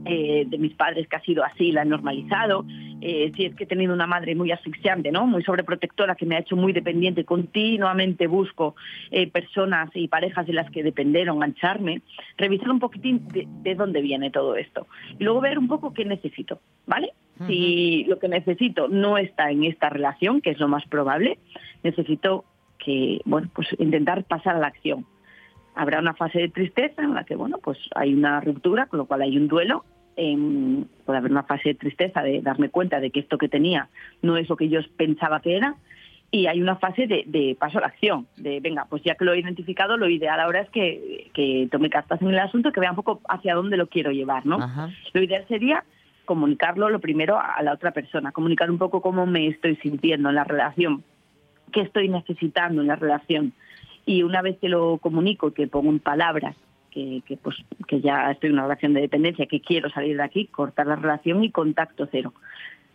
[0.05, 2.65] eh, de mis padres que ha sido así, la he normalizado,
[3.01, 5.25] eh, si es que he tenido una madre muy asfixiante, ¿no?
[5.25, 8.75] muy sobreprotectora, que me ha hecho muy dependiente, continuamente busco
[9.11, 12.01] eh, personas y parejas de las que depender o engancharme,
[12.37, 14.87] revisar un poquitín de, de dónde viene todo esto.
[15.17, 17.11] Y luego ver un poco qué necesito, ¿vale?
[17.47, 21.37] Si lo que necesito no está en esta relación, que es lo más probable,
[21.83, 22.45] necesito
[22.77, 25.05] que, bueno, pues intentar pasar a la acción
[25.75, 29.05] habrá una fase de tristeza en la que bueno pues hay una ruptura con lo
[29.05, 29.83] cual hay un duelo
[30.15, 33.89] em, puede haber una fase de tristeza de darme cuenta de que esto que tenía
[34.21, 35.75] no es lo que yo pensaba que era
[36.31, 39.25] y hay una fase de, de paso a la acción de venga pues ya que
[39.25, 42.79] lo he identificado lo ideal ahora es que, que tome cartas en el asunto que
[42.79, 44.89] vea un poco hacia dónde lo quiero llevar no Ajá.
[45.13, 45.83] lo ideal sería
[46.25, 50.35] comunicarlo lo primero a la otra persona comunicar un poco cómo me estoy sintiendo en
[50.35, 51.03] la relación
[51.71, 53.53] qué estoy necesitando en la relación
[54.05, 56.55] y una vez que lo comunico, que pongo en palabras
[56.95, 60.23] que, que, pues, que ya estoy en una relación de dependencia, que quiero salir de
[60.23, 62.33] aquí, cortar la relación y contacto cero.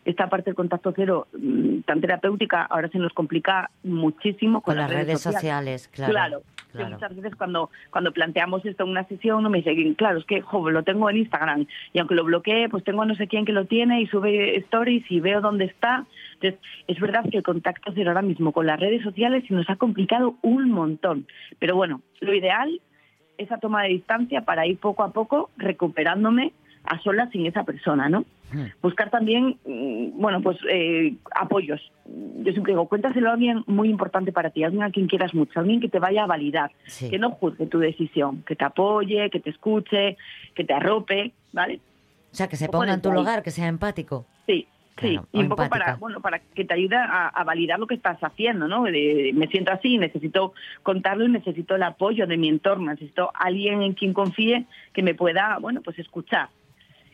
[0.06, 4.78] Esta parte del contacto cero mm, tan terapéutica ahora se nos complica muchísimo con, Con
[4.78, 6.12] las redes sociales, claro.
[6.12, 6.94] Claro, que claro.
[6.94, 10.40] muchas veces cuando, cuando planteamos esto en una sesión no me dicen, claro, es que
[10.40, 13.44] jo, lo tengo en Instagram y aunque lo bloqueé, pues tengo a no sé quién
[13.44, 16.06] que lo tiene y sube stories y veo dónde está.
[16.34, 19.68] Entonces, es verdad que el contacto cero ahora mismo con las redes sociales se nos
[19.68, 21.26] ha complicado un montón.
[21.58, 22.80] Pero bueno, lo ideal
[23.40, 26.52] esa toma de distancia para ir poco a poco recuperándome
[26.84, 28.24] a solas sin esa persona, ¿no?
[28.82, 31.80] Buscar también, mm, bueno, pues eh, apoyos.
[32.06, 35.60] Yo siempre digo, cuéntaselo a alguien muy importante para ti, alguien a quien quieras mucho,
[35.60, 37.08] alguien que te vaya a validar, Sí.
[37.10, 40.16] que no juzgue tu decisión, que te apoye, que te escuche,
[40.54, 41.80] que te arrope, ¿vale?
[42.32, 44.26] O sea, que se ponga en tu lugar, que sea empático.
[44.46, 44.66] Sí,
[45.00, 45.84] sí, y un poco empática.
[45.86, 48.84] para, bueno, para que te ayude a, a validar lo que estás haciendo, ¿no?
[48.84, 53.82] De, me siento así, necesito contarlo y necesito el apoyo de mi entorno, necesito alguien
[53.82, 56.48] en quien confíe que me pueda, bueno, pues escuchar.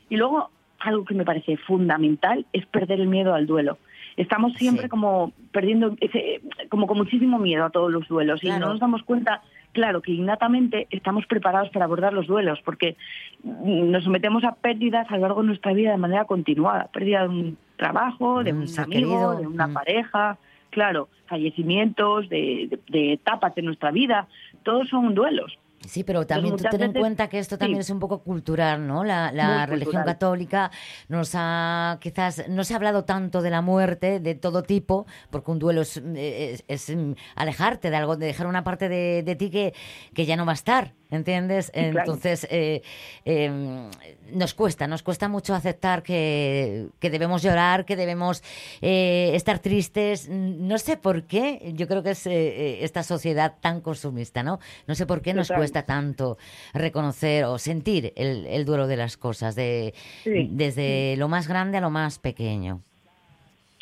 [0.08, 3.78] Y luego, algo que me parece fundamental es perder el miedo al duelo.
[4.16, 4.88] Estamos siempre Sí.
[4.88, 9.02] como perdiendo, ese, como con muchísimo miedo a todos los duelos y no nos damos
[9.02, 12.96] cuenta, claro, que innatamente estamos preparados para abordar los duelos porque
[13.44, 16.88] mm, nos sometemos a pérdidas a lo largo de nuestra vida de manera continuada.
[16.92, 19.72] Pérdida de un trabajo, de De un amigo, querido, de una mm.
[19.74, 20.38] pareja.
[20.70, 24.26] claro, fallecimientos, de, de- de etapas de nuestra vida,
[24.62, 25.58] todos son duelos.
[25.86, 27.86] Sí, pero también tú muchas ten en veces- cuenta que esto también sí.
[27.86, 29.04] es un poco cultural, ¿no?
[29.04, 29.30] La,
[29.66, 30.04] religión cultural.
[30.04, 30.70] católica
[31.08, 35.50] nos ha, quizás, no se ha hablado tanto de la muerte de todo tipo, porque
[35.50, 39.36] un duelo es, es- es, mm, alejarte de algo, de dejar una parte de, de
[39.36, 39.74] ti que,
[40.14, 41.70] que ya no va a estar, ¿entiendes?
[41.70, 41.98] claro.
[42.00, 42.82] Entonces, eh,
[43.24, 43.88] eh,
[44.32, 48.42] nos cuesta, nos cuesta mucho aceptar que, que debemos llorar, que debemos
[48.80, 50.28] eh, estar tristes.
[50.28, 54.58] No sé por qué, yo creo que es eh, eh, esta sociedad tan consumista, ¿no?
[54.86, 55.60] No sé por qué nos Total.
[55.60, 56.38] cuesta tanto
[56.74, 60.48] reconocer o sentir el, el duelo de las cosas, de, Sí.
[60.52, 62.82] desde lo más grande a lo más pequeño.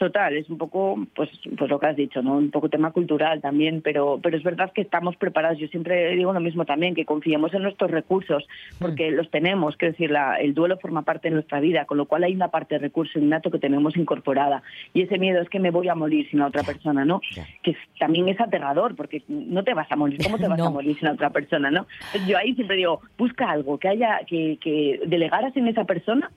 [0.05, 2.37] Total, es un poco, pues, pues lo que has dicho, ¿no?
[2.37, 5.57] Un poco tema cultural también, pero, pero es verdad que estamos preparados.
[5.59, 8.47] Yo siempre digo lo mismo también, que confiemos en nuestros recursos,
[8.79, 9.79] porque los tenemos.
[9.79, 12.49] Quiero decir, la, el duelo forma parte de nuestra vida, con lo cual hay una
[12.49, 14.63] parte de recurso innato que tenemos incorporada.
[14.93, 17.23] Y ese miedo es que me voy a morir sin la otra persona, ¿no?
[17.63, 20.19] Que es- también es aterrador, porque no te vas a morir.
[20.23, 20.67] ¿Cómo te vas No.
[20.67, 21.87] a morir sin la otra persona, no?
[22.29, 26.31] Yo ahí siempre digo, busca algo que haya, que, que delegaras en esa persona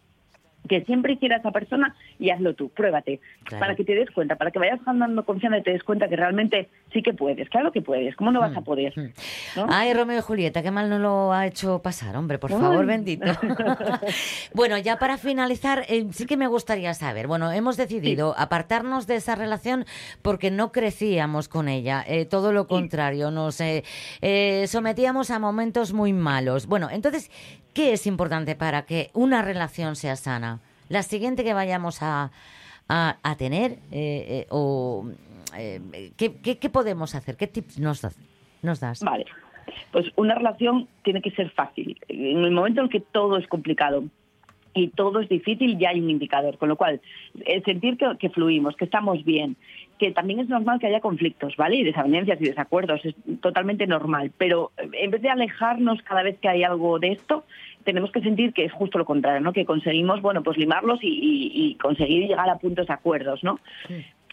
[0.67, 3.60] que siempre hiciera esa persona y hazlo tú, pruébate, Claro.
[3.60, 6.15] para que te des cuenta, para que vayas ganando confianza y te des cuenta que
[6.15, 8.93] realmente sí que puedes, claro que puedes, ¿cómo no vas a poder?
[8.97, 9.13] Mm.
[9.56, 9.67] ¿no?
[9.69, 12.60] Ay, Romeo y Julieta, qué mal no lo ha hecho pasar, hombre, por Ay.
[12.60, 13.25] favor, bendito.
[14.53, 19.15] bueno, ya para finalizar, eh, sí que me gustaría saber, bueno, hemos decidido apartarnos de
[19.15, 19.86] esa relación
[20.21, 23.84] porque no crecíamos con ella, eh, todo lo contrario, nos eh,
[24.67, 26.67] sometíamos a momentos muy malos.
[26.67, 27.30] Bueno, entonces,
[27.77, 30.59] ¿qué es importante para que una relación sea sana?
[30.89, 32.31] La siguiente que vayamos a,
[32.89, 35.07] a, tener, eh, eh, o
[35.55, 37.37] eh, ¿qué, qué, qué podemos hacer?
[37.37, 38.01] ¿Qué tips nos?
[38.63, 39.03] Nos das?
[39.03, 39.27] Vale,
[39.91, 41.99] pues una relación tiene que ser fácil.
[42.07, 44.05] En el momento en que todo es complicado
[44.77, 46.57] y todo es difícil, ya hay un indicador.
[46.57, 47.01] Con lo cual,
[47.65, 49.55] sentir que, que fluimos, que estamos bien,
[49.99, 51.77] que también es normal que haya conflictos, ¿vale?
[51.77, 54.31] Y desavenencias y desacuerdos, es totalmente normal.
[54.37, 57.43] Pero eh, en vez de alejarnos cada vez que hay algo de esto,
[57.83, 59.53] tenemos que sentir que es justo lo contrario, ¿no?
[59.53, 63.59] Que conseguimos, bueno, pues limarlos y, y- y conseguir llegar a puntos de acuerdos, ¿no?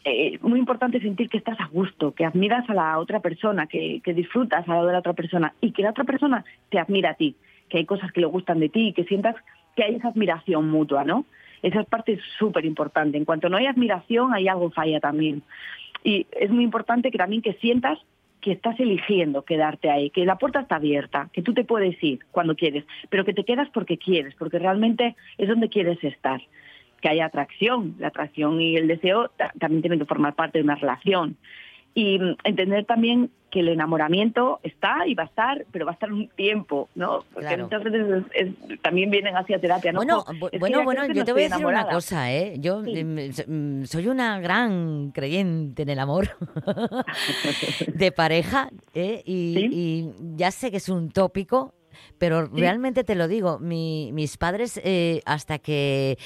[0.06, 4.02] eh, muy importante sentir que estás a gusto, que admiras a la otra persona, que,
[4.04, 7.10] que disfrutas al lado de la otra persona y que la otra persona te admira
[7.10, 7.36] a ti,
[7.70, 9.34] que hay cosas que le gustan de ti, que sientas
[9.76, 11.24] que hay esa admiración mutua, ¿no?
[11.62, 13.16] Esa parte es súper importante.
[13.16, 15.42] En cuanto no hay admiración, hay algo falla también.
[16.02, 17.98] Y es muy importante que también que sientas
[18.40, 22.18] que estás eligiendo quedarte ahí, que la puerta está abierta, que tú te puedes ir
[22.30, 26.42] cuando quieres, pero que te quedas porque quieres, porque realmente es donde quieres estar
[27.00, 27.94] que haya atracción.
[27.98, 31.36] La atracción y el deseo ta- también tienen que formar parte de una relación.
[31.94, 35.94] Y mm, entender también que el enamoramiento está y va a estar, pero va a
[35.94, 37.20] estar un tiempo, ¿no?
[37.32, 37.64] Porque Claro.
[37.64, 39.98] muchas veces es- es- también vienen hacia terapia, ¿no?
[40.00, 41.92] Bueno, es bueno, bueno, yo no te voy a decir una enamorada.
[41.94, 42.56] cosa, ¿eh?
[42.58, 42.98] Yo Sí.
[42.98, 46.30] em, s- mm, soy una gran creyente en el amor
[47.94, 49.22] de pareja, ¿eh?
[49.24, 49.68] Y, Sí.
[49.72, 51.74] y ya sé que es un tópico,
[52.18, 56.18] pero realmente te lo digo, mi- mis padres eh, hasta que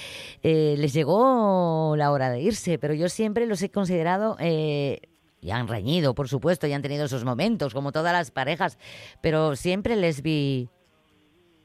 [0.42, 4.36] eh, les llegó la hora de irse, pero yo siempre los he considerado...
[4.40, 5.00] eh,
[5.40, 8.78] y han reñido, por supuesto, y han tenido esos momentos, como todas las parejas,
[9.20, 10.68] pero siempre les vi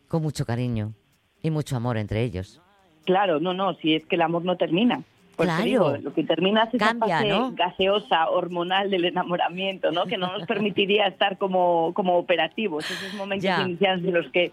[0.08, 0.94] con mucho cariño
[1.42, 2.62] y mucho amor entre ellos.
[3.06, 5.02] Claro, no, no, si es que el amor no termina.
[5.36, 5.64] Pues Claro.
[5.64, 7.52] digo, lo que termina es esa fase ¿no?
[7.54, 10.06] gaseosa, hormonal del enamoramiento, ¿no?
[10.06, 12.86] Que no nos permitiría estar como, como operativos.
[12.90, 13.62] Esos momentos Ya.
[13.64, 14.52] iniciales en los que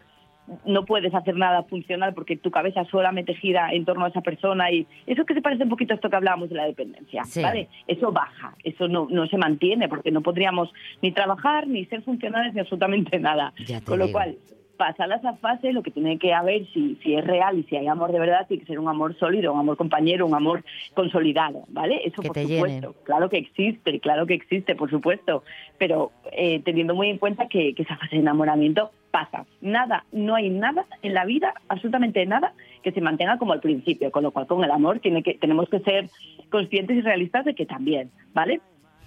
[0.64, 4.70] no puedes hacer nada funcional porque tu cabeza solamente gira en torno a esa persona
[4.70, 7.42] y eso que se parece un poquito a esto que hablábamos de la dependencia, Sí.
[7.42, 7.68] ¿vale?
[7.86, 12.52] Eso baja, eso no, no se mantiene porque no podríamos ni trabajar, ni ser funcionales,
[12.54, 13.52] ni absolutamente nada.
[13.84, 14.18] Con lo digo.
[14.18, 14.36] cual,
[14.80, 17.86] pasada esa fase, lo que tiene que haber, si, si es real y si hay
[17.86, 20.64] amor de verdad, tiene que ser un amor sólido, un amor compañero, un amor
[20.94, 22.00] consolidado, ¿vale?
[22.02, 22.88] Eso Que por supuesto.
[22.88, 23.04] llene.
[23.04, 25.44] Claro que existe, claro que existe, por supuesto,
[25.76, 29.44] pero eh, teniendo muy en cuenta que, que esa fase de enamoramiento pasa.
[29.60, 34.10] Nada, no hay nada en la vida, absolutamente nada, que se mantenga como al principio,
[34.10, 36.08] con lo cual con el amor tiene que, tenemos que ser
[36.48, 38.62] conscientes y realistas de que también, ¿vale?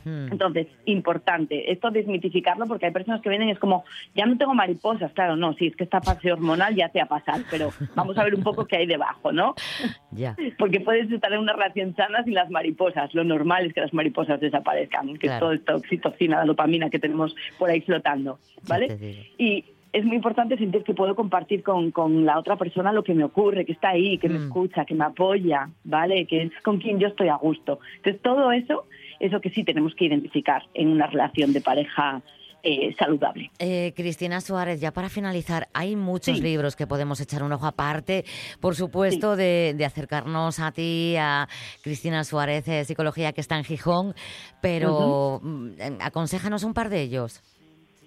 [0.06, 3.84] Entonces, importante, esto desmitificarlo porque hay personas que vienen y es como,
[4.16, 7.06] ya no tengo mariposas, claro, no, sí, es que esta fase hormonal ya te ha
[7.06, 9.56] pasado, pero vamos a ver un poco qué hay debajo, ¿no?
[10.12, 10.36] Ya.
[10.60, 13.94] Porque puedes estar en una relación sana sin las mariposas, lo normal es que las
[13.96, 15.34] mariposas desaparezcan, que Claro.
[15.36, 18.38] es todo esta oxitocina, la dopamina que tenemos por ahí flotando,
[18.68, 19.26] ¿vale?
[19.40, 23.14] Y es muy importante sentir que puedo compartir con, con la otra persona lo que
[23.14, 24.44] me ocurre, que está ahí, que me Mm.
[24.44, 26.26] escucha, que me apoya, ¿vale?
[26.26, 27.80] Que es con quien yo estoy a gusto.
[27.98, 28.86] Entonces, todo eso
[29.26, 32.22] es lo que sí tenemos que identificar en una relación de pareja
[32.66, 33.52] eh, saludable.
[33.60, 36.42] Eh, Cristina Suárez, ya para finalizar, hay muchos Sí.
[36.44, 38.24] libros que podemos echar un ojo aparte,
[38.62, 41.50] por supuesto, de, de acercarnos a ti, a
[41.82, 44.14] Cristina Suárez, eh, Psicología, que está en Gijón,
[44.62, 45.42] pero
[45.78, 47.42] eh, aconséjanos un par de ellos.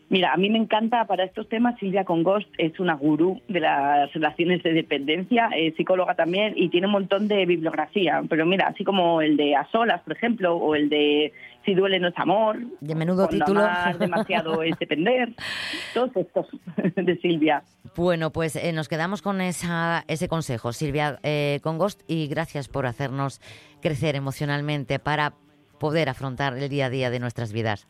[0.09, 4.13] Mira, a mí me encanta para estos temas Silvia Congost, es una gurú de las
[4.13, 8.23] relaciones de dependencia, es psicóloga también y tiene un montón de bibliografía.
[8.29, 11.33] Pero mira, así como el de A Solas, por ejemplo, o el de
[11.65, 13.63] Si duele no es amor, De menudo título.
[13.65, 15.31] amar demasiado es depender,
[15.95, 16.47] todos estos
[16.95, 17.65] de Silvia.
[17.97, 22.87] Bueno, pues eh, nos quedamos con esa, ese consejo, Silvia eh, Congost, y gracias por
[22.87, 23.41] hacernos
[23.83, 25.33] crecer emocionalmente para
[25.81, 27.89] poder afrontar el día a día de nuestras vidas.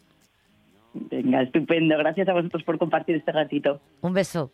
[1.10, 1.96] Venga, estupendo.
[1.98, 3.80] Gracias a vosotros por compartir este ratito.
[4.00, 4.50] Un beso.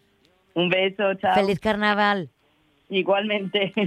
[0.54, 1.34] Un beso, chao.
[1.34, 2.30] Feliz carnaval.
[2.88, 3.72] Igualmente.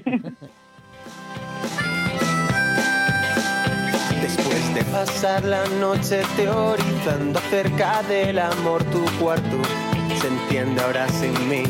[4.22, 9.62] Después de pasar la noche teorizando acerca del amor, tu cuarto
[10.16, 11.64] se entiende ahora sin mí.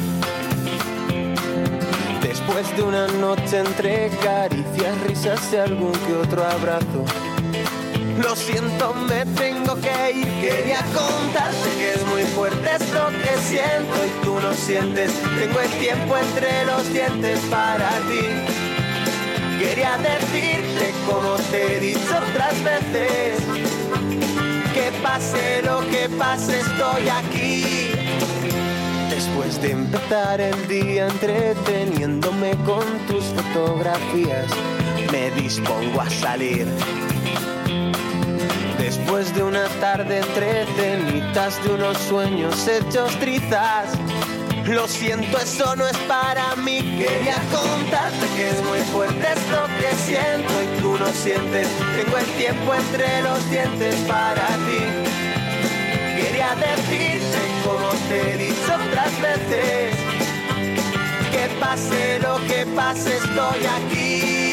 [2.22, 7.04] Después de una noche entre caricias, risas y algún que otro abrazo.
[8.22, 10.28] Lo siento, me tengo que ir.
[10.42, 15.12] Quería contarte que es muy fuerte esto que siento y tú no sientes.
[15.40, 18.66] Tengo el tiempo entre los dientes para ti.
[19.60, 23.40] Quería decirte como te he dicho otras veces
[24.74, 27.90] Que pase lo que pase estoy aquí
[29.10, 34.52] Después de empezar el día entreteniéndome con tus fotografías
[35.12, 36.68] Me dispongo a salir
[39.06, 43.90] Después de una tarde entre cenitas de unos sueños hechos trizas
[44.66, 46.82] lo siento, eso no es para mí.
[46.98, 51.68] Quería contarte que es muy fuerte esto que siento y tú no sientes.
[51.96, 54.82] Tengo el tiempo entre los dientes para ti.
[56.18, 59.96] Quería decirte como te he dicho otras veces.
[61.32, 64.45] Que pase lo que pase, estoy aquí.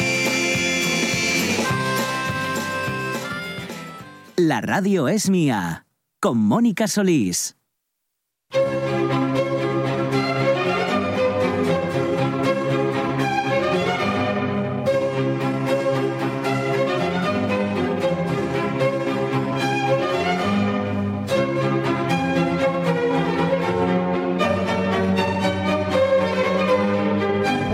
[4.45, 5.85] La radio es mía.
[6.19, 7.55] Con Mónica Solís.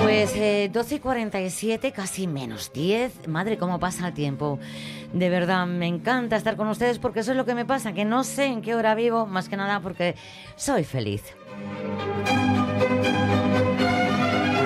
[0.03, 3.27] Pues eh, 12 y 47, casi menos 10.
[3.27, 4.59] Madre, cómo pasa el tiempo.
[5.13, 8.05] De verdad, me encanta estar con ustedes porque eso es lo que me pasa, que
[8.05, 10.15] no sé en qué hora vivo, más que nada porque
[10.55, 11.23] soy feliz.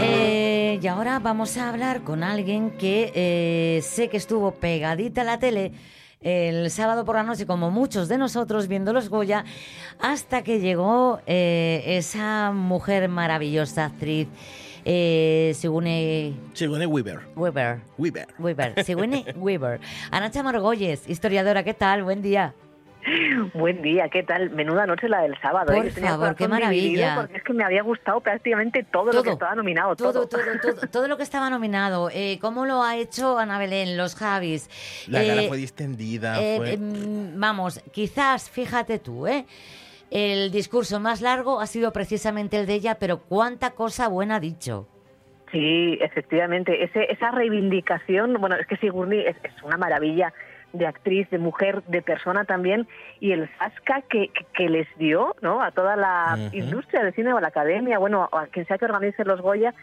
[0.01, 5.23] Eh, y ahora vamos a hablar con alguien que eh, sé que estuvo pegadita a
[5.23, 5.71] la tele
[6.23, 9.43] el sábado por la noche, como muchos de nosotros, viendo los Goya,
[9.99, 14.27] hasta que llegó eh, esa mujer maravillosa, actriz,
[14.85, 17.19] eh, Sigourney Sigourney Weaver.
[17.35, 17.79] Weaver.
[17.97, 18.27] Weaver.
[18.39, 19.79] Weaver, Sigourney Weaver.
[20.11, 22.03] Anacha Margolles, historiadora, ¿qué tal?
[22.03, 22.53] Buen día.
[23.53, 24.49] Buen día, ¿qué tal?
[24.51, 25.73] Menuda noche la del sábado.
[25.73, 25.91] Por ¿eh?
[25.93, 27.15] El favor, qué maravilla.
[27.17, 29.93] Porque es que me había gustado prácticamente todo, lo que estaba nominado.
[29.97, 32.09] Todo, Todo, todo, todo, todo lo que estaba nominado.
[32.13, 34.69] Eh, ¿Cómo lo ha hecho Ana Belén, los Javis?
[35.07, 36.41] La Eh, gala fue distendida.
[36.41, 36.73] eh, fue...
[36.75, 39.45] em, vamos, quizás, fíjate tú, ¿eh?
[40.13, 44.39] El discurso más largo ha sido precisamente el de ella, pero cuánta cosa buena ha
[44.39, 44.87] dicho.
[45.51, 46.83] Sí, efectivamente.
[46.83, 50.31] Ese, esa reivindicación, bueno, es que Sigourney es, es una maravilla
[50.71, 52.87] de actriz, de mujer, de persona también,
[53.19, 55.63] y el zasca que, que, que les dio ¿no?
[55.63, 58.85] a toda la industria del cine o a la academia, bueno, a quien sea que
[58.85, 59.73] organice los Goya,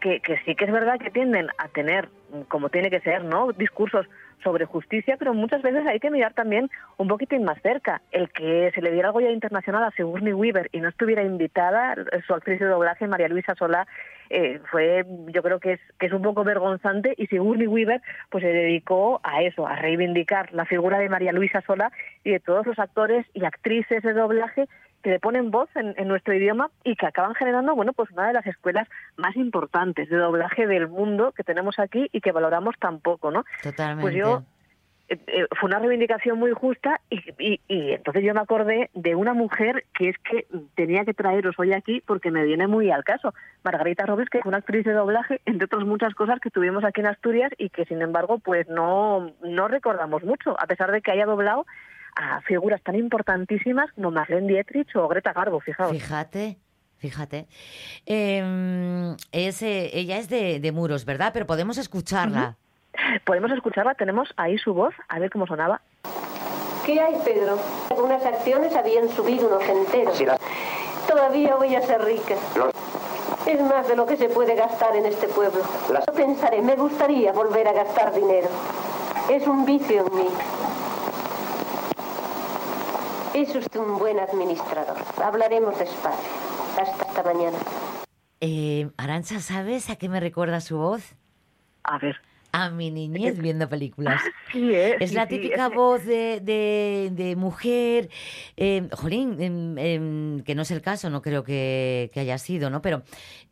[0.00, 2.08] que, que sí que es verdad que tienden a tener,
[2.46, 3.50] como tiene que ser, ¿no?
[3.52, 4.06] discursos
[4.42, 8.02] sobre justicia, pero muchas veces hay que mirar también un poquitín más cerca.
[8.10, 11.94] El que se le diera el Goya Internacional a Sigourney Weaver y no estuviera invitada,
[12.26, 13.86] su actriz de doblaje, María Luisa Solá,
[14.32, 18.00] eh, fue, yo creo que es, que es un poco vergonzante y Sigourney Weaver
[18.30, 21.90] pues se dedicó a eso, a reivindicar la figura de María Luisa Solá
[22.22, 24.68] y de todos los actores y actrices de doblaje
[25.02, 28.26] que le ponen voz en, en nuestro idioma y que acaban generando, bueno, pues una
[28.28, 32.74] de las escuelas más importantes de doblaje del mundo que tenemos aquí y que valoramos
[32.78, 33.44] tan poco, ¿no?
[33.62, 34.02] Totalmente.
[34.02, 34.42] Pues yo
[35.08, 39.14] eh, eh, fue una reivindicación muy justa y, y- y entonces yo me acordé de
[39.16, 43.02] una mujer que es que tenía que traeros hoy aquí porque me viene muy al
[43.02, 43.34] caso.
[43.64, 47.00] Margarita Robles, que fue una actriz de doblaje, entre otras muchas cosas que tuvimos aquí
[47.00, 51.10] en Asturias y que sin embargo pues no, no recordamos mucho, a pesar de que
[51.10, 51.66] haya doblado
[52.16, 55.92] a figuras tan importantísimas como Marlene Dietrich o Greta Garbo, fijaos.
[55.92, 56.58] Fíjate,
[56.98, 57.46] fíjate.
[58.06, 61.30] Eh, es, eh, ella es de, de Muros, ¿verdad?
[61.32, 62.56] Pero podemos escucharla.
[63.24, 65.80] Podemos escucharla, tenemos ahí su voz, a ver cómo sonaba.
[66.84, 67.58] ¿Qué hay, Pedro?
[67.90, 70.16] Algunas acciones habían subido unos enteros.
[70.16, 70.40] Sí, las-
[71.08, 72.34] Todavía voy a ser rica.
[73.46, 75.60] Es más de lo que se puede gastar en este pueblo.
[75.88, 78.48] Yo pensaré, me gustaría volver a gastar dinero.
[79.28, 80.28] Es un vicio en mí.
[83.34, 84.96] Es usted un buen administrador.
[85.22, 86.30] Hablaremos despacio.
[86.80, 87.58] Hasta esta mañana.
[88.40, 91.14] Eh, Arancha, ¿sabes a qué me recuerda su voz?
[91.84, 92.16] A ver.
[92.52, 94.20] A mi niñez viendo películas.
[94.52, 98.10] Sí, es, Es sí, la típica voz de, de- de mujer,
[98.56, 102.68] eh, jolín, em, em, que no es el caso, no creo que, que haya sido,
[102.68, 102.82] ¿no?
[102.82, 103.02] Pero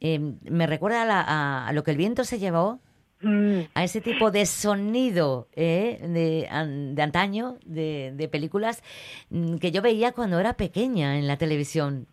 [0.01, 2.81] me recuerda a, la- a- a lo que el viento se llevó,
[3.21, 6.49] Mm, a ese tipo de sonido eh, de,
[6.95, 8.83] de antaño, de, de películas
[9.31, 12.07] mm, que yo veía cuando era pequeña en la televisión.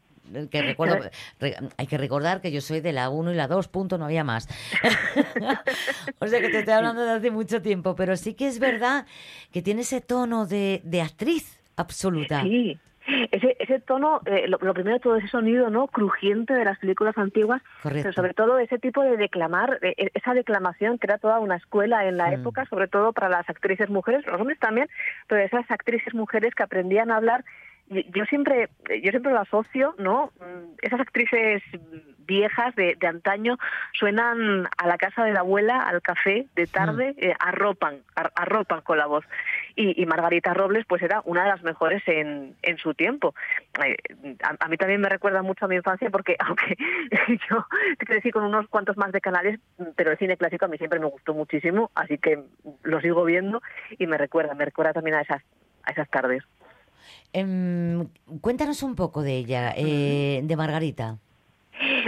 [0.50, 1.02] Que recuerdo,
[1.40, 4.06] re- hay que recordar que yo soy de la 1 y la 2, punto, no
[4.06, 4.48] había más.
[6.20, 9.06] o sea que te estoy hablando de hace mucho tiempo, pero sí que es verdad
[9.52, 12.42] que tiene ese tono de, de actriz absoluta.
[12.42, 12.78] Sí,
[13.32, 17.18] ese, ese tono, eh, lo, lo primero todo ese sonido no crujiente de las películas
[17.18, 18.04] antiguas, Correcto.
[18.04, 22.06] pero sobre todo ese tipo de declamar, eh, esa declamación que era toda una escuela
[22.06, 22.34] en la Mm.
[22.34, 24.88] época, sobre todo para las actrices mujeres, los hombres también,
[25.28, 27.44] pero esas actrices mujeres que aprendían a hablar.
[27.88, 28.70] Yo siempre,
[29.04, 30.32] yo siempre lo asocio, ¿no?
[30.40, 31.62] Mm, Esas actrices
[32.26, 33.58] viejas de, de antaño
[33.94, 38.82] suenan a la casa de la abuela, al café de tarde, eh, arropan, ar- arropan
[38.82, 39.24] con la voz.
[39.76, 43.36] Y, y Margarita Robles, pues era una de las mejores en, en su tiempo.
[43.86, 43.98] Eh,
[44.44, 46.78] a, a mí también me recuerda mucho a mi infancia porque, aunque
[47.50, 47.66] yo
[47.98, 49.60] crecí con unos cuantos más de canales,
[49.96, 52.44] pero el cine clásico a mí siempre me gustó muchísimo, así que
[52.84, 53.62] lo sigo viendo
[53.98, 55.42] y me recuerda, me recuerda también a esas,
[55.84, 56.44] a esas tardes.
[57.34, 58.08] Em,
[58.42, 61.18] cuéntanos un poco de ella, eh, de Margarita.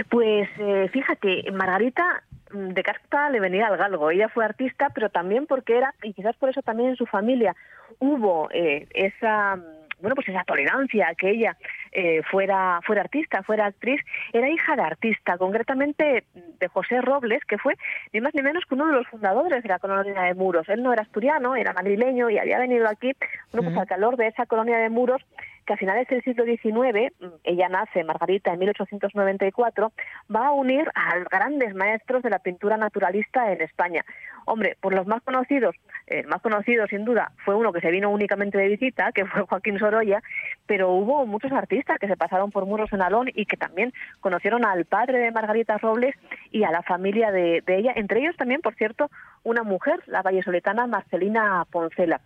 [0.08, 4.10] Pues eh, fíjate, Margarita de casta le venía al galgo.
[4.10, 7.54] Ella fue artista, pero también porque era, y quizás por eso también en su familia
[7.98, 9.62] hubo eh, esa, mm,
[10.00, 11.56] bueno, pues esa tolerancia a que ella
[11.92, 14.00] eh, fuera, fuera artista, fuera actriz.
[14.32, 17.76] Era hija de artista, concretamente de José Robles, que fue
[18.12, 20.68] ni más ni menos que uno de los fundadores de la colonia de Muros.
[20.68, 23.12] Él no era asturiano, era madrileño y había venido aquí,
[23.52, 25.22] bueno, pues al calor de esa colonia de Muros
[25.68, 29.92] que a finales del siglo XIX, mm, ella nace, Margarita, en 1894,
[30.34, 34.02] va a unir a grandes maestros de la pintura naturalista en España.
[34.46, 38.08] Hombre, por los más conocidos, el más conocido sin duda fue uno que se vino
[38.08, 40.22] únicamente de visita, que fue Joaquín Sorolla,
[40.66, 44.64] pero hubo muchos artistas que se pasaron por Muros en Alón y que también conocieron
[44.64, 46.14] al padre de Margarita Robles
[46.50, 49.10] y a la familia de, de ella, entre ellos también, por cierto,
[49.44, 52.22] una mujer, la vallesoletana Marcelina Poncela.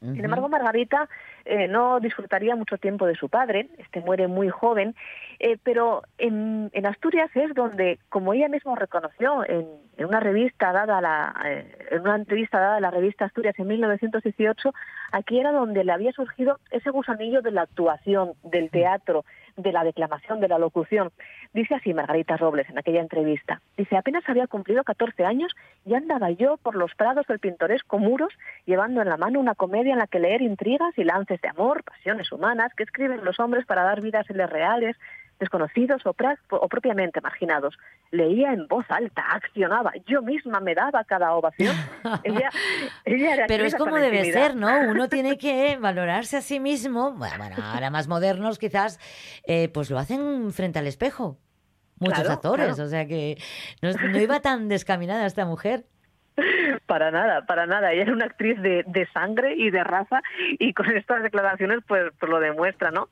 [0.00, 1.08] Sin embargo, Margarita
[1.46, 4.94] eh, no disfrutaría mucho tiempo de su padre, este muere muy joven,
[5.38, 9.66] eh, pero en, en Asturias es donde, como ella misma reconoció en,
[9.96, 13.58] en una revista dada a la, eh, en una entrevista dada a la revista Asturias
[13.58, 14.72] en 1918,
[15.12, 19.24] aquí era donde le había surgido ese gusanillo de la actuación, del teatro,
[19.56, 21.10] de la declamación, de la locución.
[21.52, 23.60] Dice así Margarita Robles en aquella entrevista.
[23.76, 25.52] Dice, apenas había cumplido 14 años
[25.84, 28.32] y andaba yo por los prados del pintoresco Muros,
[28.66, 31.84] llevando en la mano una comedia en la que leer intrigas y lances de amor,
[31.84, 34.96] pasiones humanas que escriben los hombres para dar vida a seres reales,
[35.40, 37.76] desconocidos o, pra- o propiamente marginados.
[38.10, 41.74] Leía en voz alta, accionaba, yo misma me daba cada ovación.
[42.24, 42.50] ella,
[43.04, 44.46] ella era Pero es como debe intimidad.
[44.48, 44.90] ser, ¿no?
[44.90, 47.12] Uno tiene que valorarse a sí mismo.
[47.12, 48.98] Bueno, bueno, ahora más modernos quizás,
[49.46, 51.38] eh, pues lo hacen frente al espejo.
[51.98, 52.82] Muchos Claro, actores, claro.
[52.84, 53.38] o sea que
[53.80, 55.84] no, no iba tan descaminada esta mujer.
[56.86, 57.92] Para nada, para nada.
[57.92, 60.22] Ella era una actriz de, de sangre y de raza
[60.58, 63.08] y con estas declaraciones pues, pues lo demuestra, ¿no?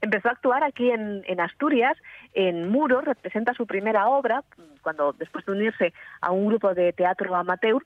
[0.00, 1.96] Empezó a actuar aquí en, en Asturias,
[2.34, 4.42] en Muros, representa su primera obra,
[4.82, 7.82] cuando después de unirse a un grupo de teatro amateur,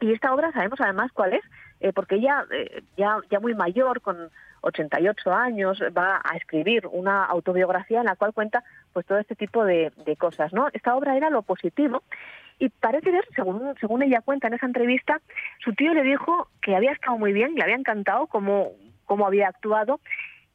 [0.00, 1.42] y esta obra sabemos además cuál es,
[1.80, 4.30] eh, porque ella, eh, ya, ya muy mayor, con
[4.62, 9.64] 88 años, va a escribir una autobiografía en la cual cuenta pues todo este tipo
[9.64, 10.68] de, de cosas, ¿no?
[10.72, 12.02] Esta obra era lo positivo
[12.58, 15.20] y parece ser, según, según ella cuenta en esa entrevista,
[15.64, 18.70] su tío le dijo que había estado muy bien, le había encantado cómo,
[19.04, 20.00] cómo había actuado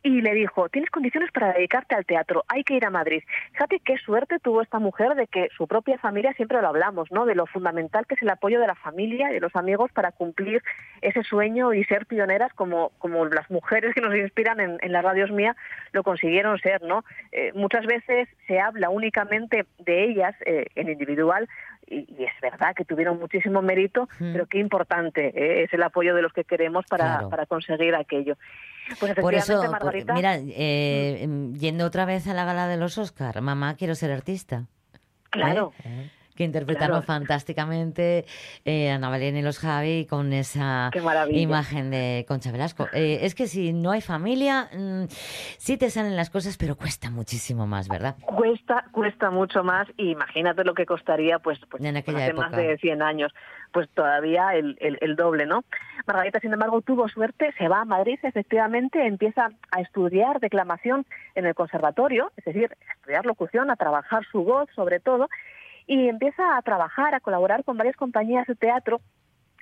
[0.03, 3.23] y le dijo, tienes condiciones para dedicarte al teatro, hay que ir a Madrid.
[3.51, 7.25] Fíjate qué suerte tuvo esta mujer de que su propia familia, siempre lo hablamos, ¿no?
[7.25, 10.11] De lo fundamental que es el apoyo de la familia y de los amigos para
[10.11, 10.63] cumplir
[11.01, 15.03] ese sueño y ser pioneras como, como las mujeres que nos inspiran en, en las
[15.03, 15.55] radios mía
[15.91, 17.03] lo consiguieron ser, ¿no?
[17.31, 21.49] Eh, muchas veces se habla únicamente de ellas eh, en individual
[21.87, 24.33] y, y es verdad que tuvieron muchísimo mérito, Mm.
[24.33, 27.29] pero qué importante eh, es el apoyo de los que queremos para, Claro.
[27.29, 28.35] para conseguir aquello.
[28.87, 31.27] Pues Por efectivamente, eso, por- Margarita, mira, eh,
[31.59, 34.65] yendo otra vez a la gala de los Oscar, mamá, quiero ser artista.
[35.29, 35.73] claro.
[35.83, 36.09] ¿Eh?
[36.37, 37.05] Que interpretaron Claro.
[37.05, 38.25] fantásticamente
[38.63, 40.91] eh, Ana Belén y los Javi con esa
[41.31, 42.87] imagen de Concha Velasco.
[42.93, 45.05] Eh, es que si no hay familia, mm,
[45.57, 48.15] sí te salen las cosas, pero cuesta muchísimo más, ¿verdad?
[48.21, 52.47] Cuesta, cuesta mucho más y imagínate lo que costaría pues, pues En aquella hace más
[52.53, 52.61] época.
[52.61, 53.33] de 100 años,
[53.73, 55.63] pues todavía el, el- el doble, ¿no?
[56.05, 61.45] Margarita, sin embargo, tuvo suerte, se va a Madrid, efectivamente, empieza a estudiar declamación en
[61.45, 65.27] el conservatorio, es decir, a estudiar locución, a trabajar su voz sobre todo,
[65.87, 69.01] y empieza a trabajar, a colaborar con varias compañías de teatro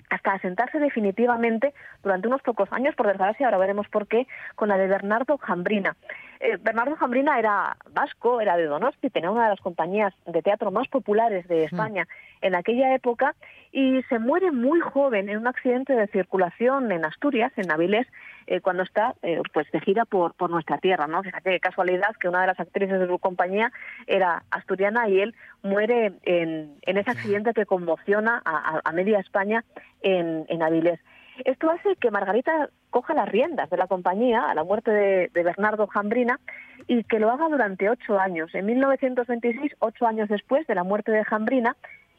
[0.10, 1.74] hasta asentarse definitivamente
[2.04, 5.96] durante unos pocos años, por desgracia, ahora veremos por qué, con la de Bernardo Jambrina.
[6.40, 10.72] Eh, Bernardo Jambrina era vasco, era de Donosti, tenía una de las compañías de teatro
[10.72, 12.08] más populares de España
[12.46, 13.36] en aquella época
[13.72, 18.06] y se muere muy joven en un accidente de circulación en Asturias, en Avilés,
[18.46, 21.24] eh, cuando está eh, pues de gira por, por nuestra tierra, ¿no?
[21.24, 23.72] Fíjate qué casualidad que una de las actrices de su compañía
[24.06, 29.66] era asturiana y él muere en, en ese accidente que conmociona a, media España
[30.02, 31.00] en, en Avilés.
[31.44, 35.88] Esto hace que Margarita coja las riendas de la compañía a la muerte de Bernardo
[35.88, 36.40] Jambrina
[36.88, 38.54] y que lo haga durante ocho años.
[38.54, 41.76] En 1926, ocho años después de la muerte de Jambrina,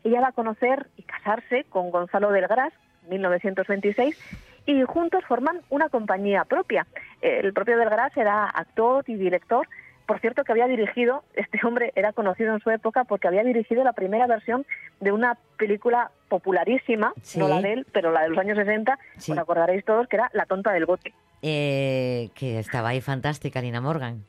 [0.09, 2.73] ella va a conocer y casarse con Gonzalo del Gras,
[3.09, 4.19] 1926,
[4.67, 6.87] y juntos forman una compañía propia.
[7.21, 9.67] El propio del Gras era actor y director.
[10.07, 13.85] Por cierto, que había dirigido, este hombre era conocido en su época porque había dirigido
[13.85, 14.65] la primera versión
[15.01, 17.39] de una película popularísima, Sí.
[17.39, 19.33] no la de él, pero la de los años 60, Sí.
[19.33, 21.13] os acordaréis todos, que era La tonta del bote.
[21.43, 24.25] Eh, que estaba ahí fantástica, Lina Morgan.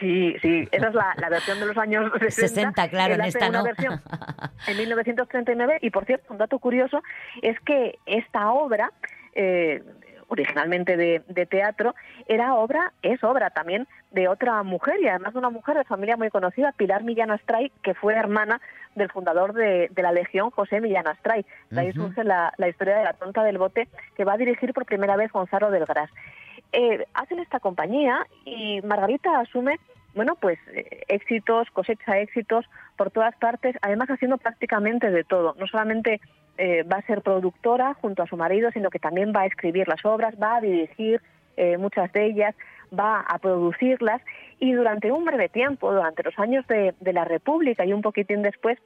[0.00, 2.30] Sí, sí, esa es la, la versión de los años 60.
[2.30, 3.62] 60, claro, en esta no.
[3.62, 4.00] versión
[4.66, 7.02] en 1939 y por cierto, un dato curioso
[7.42, 8.92] es que esta obra,
[9.34, 9.82] eh,
[10.28, 11.94] originalmente de, de teatro,
[12.26, 16.16] era obra, es obra también de otra mujer y además de una mujer de familia
[16.16, 18.60] muy conocida, Pilar Millán Astray, que fue hermana
[18.94, 21.44] del fundador de, de la Legión, José Millán Astray.
[21.70, 24.72] De ahí surge la, la historia de la tonta del bote que va a dirigir
[24.72, 26.10] por primera vez Gonzalo del Gras.
[26.72, 29.78] Eh, hacen esta compañía y Margarita asume
[30.14, 32.66] bueno, pues eh, éxitos, cosecha éxitos
[32.96, 35.54] por todas partes, además haciendo prácticamente de todo.
[35.58, 36.20] No solamente
[36.58, 39.88] eh, va a ser productora junto a su marido, sino que también va a escribir
[39.88, 41.20] las obras, va a dirigir
[41.56, 42.54] eh, muchas de ellas,
[42.98, 44.20] va a producirlas
[44.58, 48.42] y durante un breve tiempo, durante los años de, de la República y un poquitín
[48.42, 48.78] después,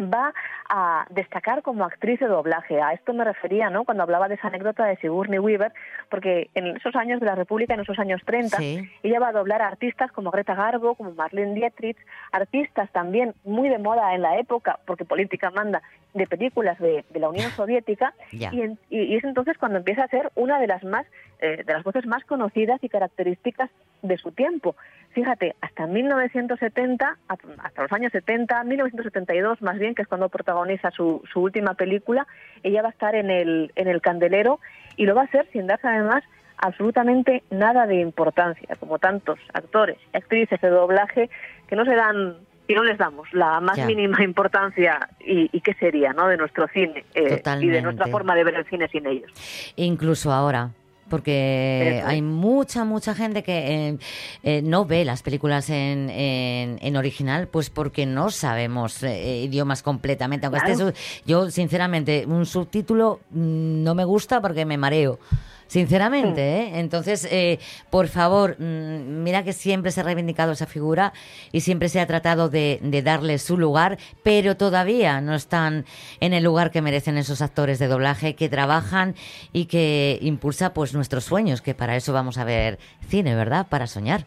[0.00, 0.32] va
[0.68, 2.80] a destacar como actriz de doblaje.
[2.80, 3.84] A esto me refería, ¿no?
[3.84, 5.72] Cuando hablaba de esa anécdota de Sigourney Weaver,
[6.10, 8.88] porque en esos años de la República, en esos años 30, Sí.
[9.02, 11.96] ella va a doblar a artistas como Greta Garbo, como Marlene Dietrich,
[12.32, 15.82] artistas también muy de moda en la época, porque política manda,
[16.14, 18.50] de películas de, de la Unión Soviética, Ya.
[18.52, 21.06] y, en- y- y es entonces cuando empieza a ser una de las más
[21.40, 23.70] eh, de las voces más conocidas y características
[24.02, 24.76] de su tiempo.
[25.12, 30.90] Fíjate, hasta 1970, a- hasta los años 70, 1972 más bien, que es cuando protagoniza
[30.90, 32.26] su, su última película,
[32.62, 34.60] ella va a estar en el, en el candelero
[34.96, 36.22] y lo va a hacer sin darse además
[36.58, 41.28] absolutamente nada de importancia, como tantos actores y actrices de doblaje
[41.68, 42.36] que no se dan
[42.68, 43.86] y no les damos la más Ya.
[43.86, 46.26] mínima importancia y, y qué sería ¿no?
[46.28, 49.30] de nuestro cine eh, y de nuestra forma de ver el cine sin ellos.
[49.76, 50.70] Incluso ahora.
[51.08, 53.98] Porque hay mucha, mucha gente que eh,
[54.42, 59.82] eh, no ve las películas en, en, en original, pues porque no sabemos eh, idiomas
[59.82, 60.46] completamente.
[60.46, 60.92] Aunque Claro.
[61.24, 65.18] yo, sinceramente, un subtítulo mm, no me gusta porque me mareo.
[65.66, 66.70] Sinceramente, ¿eh?
[66.78, 67.58] Entonces, eh,
[67.90, 71.12] por favor, mm, mira que siempre se ha reivindicado esa figura
[71.50, 75.84] y siempre se ha tratado de, de darle su lugar, pero todavía no están
[76.20, 79.14] en el lugar que merecen esos actores de doblaje que trabajan
[79.52, 83.66] y que impulsa pues nuestros sueños, que para eso vamos a ver cine, ¿verdad?
[83.68, 84.24] Para soñar.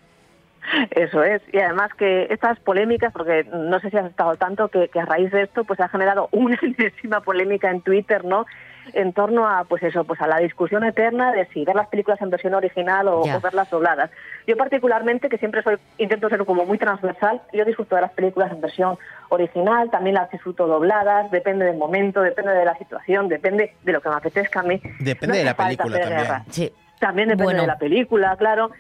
[0.92, 4.90] Eso es, y además que estas polémicas, porque no sé si has estado tanto que,
[4.90, 8.46] que a raíz de esto pues ha generado una enésima polémica en Twitter, ¿no?
[8.94, 12.20] En torno a pues eso, pues a la discusión eterna de si ver las películas
[12.22, 14.10] en versión original o, verlas dobladas.
[14.48, 18.52] Yo particularmente, que siempre soy intento ser como muy transversal, yo disfruto de las películas
[18.52, 18.98] en versión
[19.30, 24.02] original, también las disfruto dobladas, depende del momento, depende de la situación, depende de lo
[24.02, 24.82] que me apetezca a mí.
[25.00, 26.20] Depende No de la película también.
[26.22, 26.44] guerra.
[26.50, 26.74] Sí.
[27.00, 27.62] También depende Bueno.
[27.62, 28.72] de la película, claro.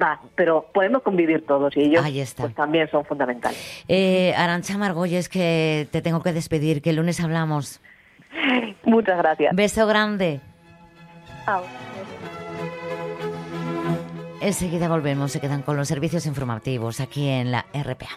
[0.00, 2.42] Va, pero podemos convivir todos y ellos Ahí está.
[2.42, 3.84] pues también son fundamentales.
[3.88, 7.80] Eh, Arancha Margolles, que te tengo que despedir, que el lunes hablamos.
[8.84, 9.54] Muchas gracias.
[9.54, 10.40] Beso grande.
[14.40, 18.08] Enseguida volvemos, se quedan con los servicios informativos aquí en la RPA.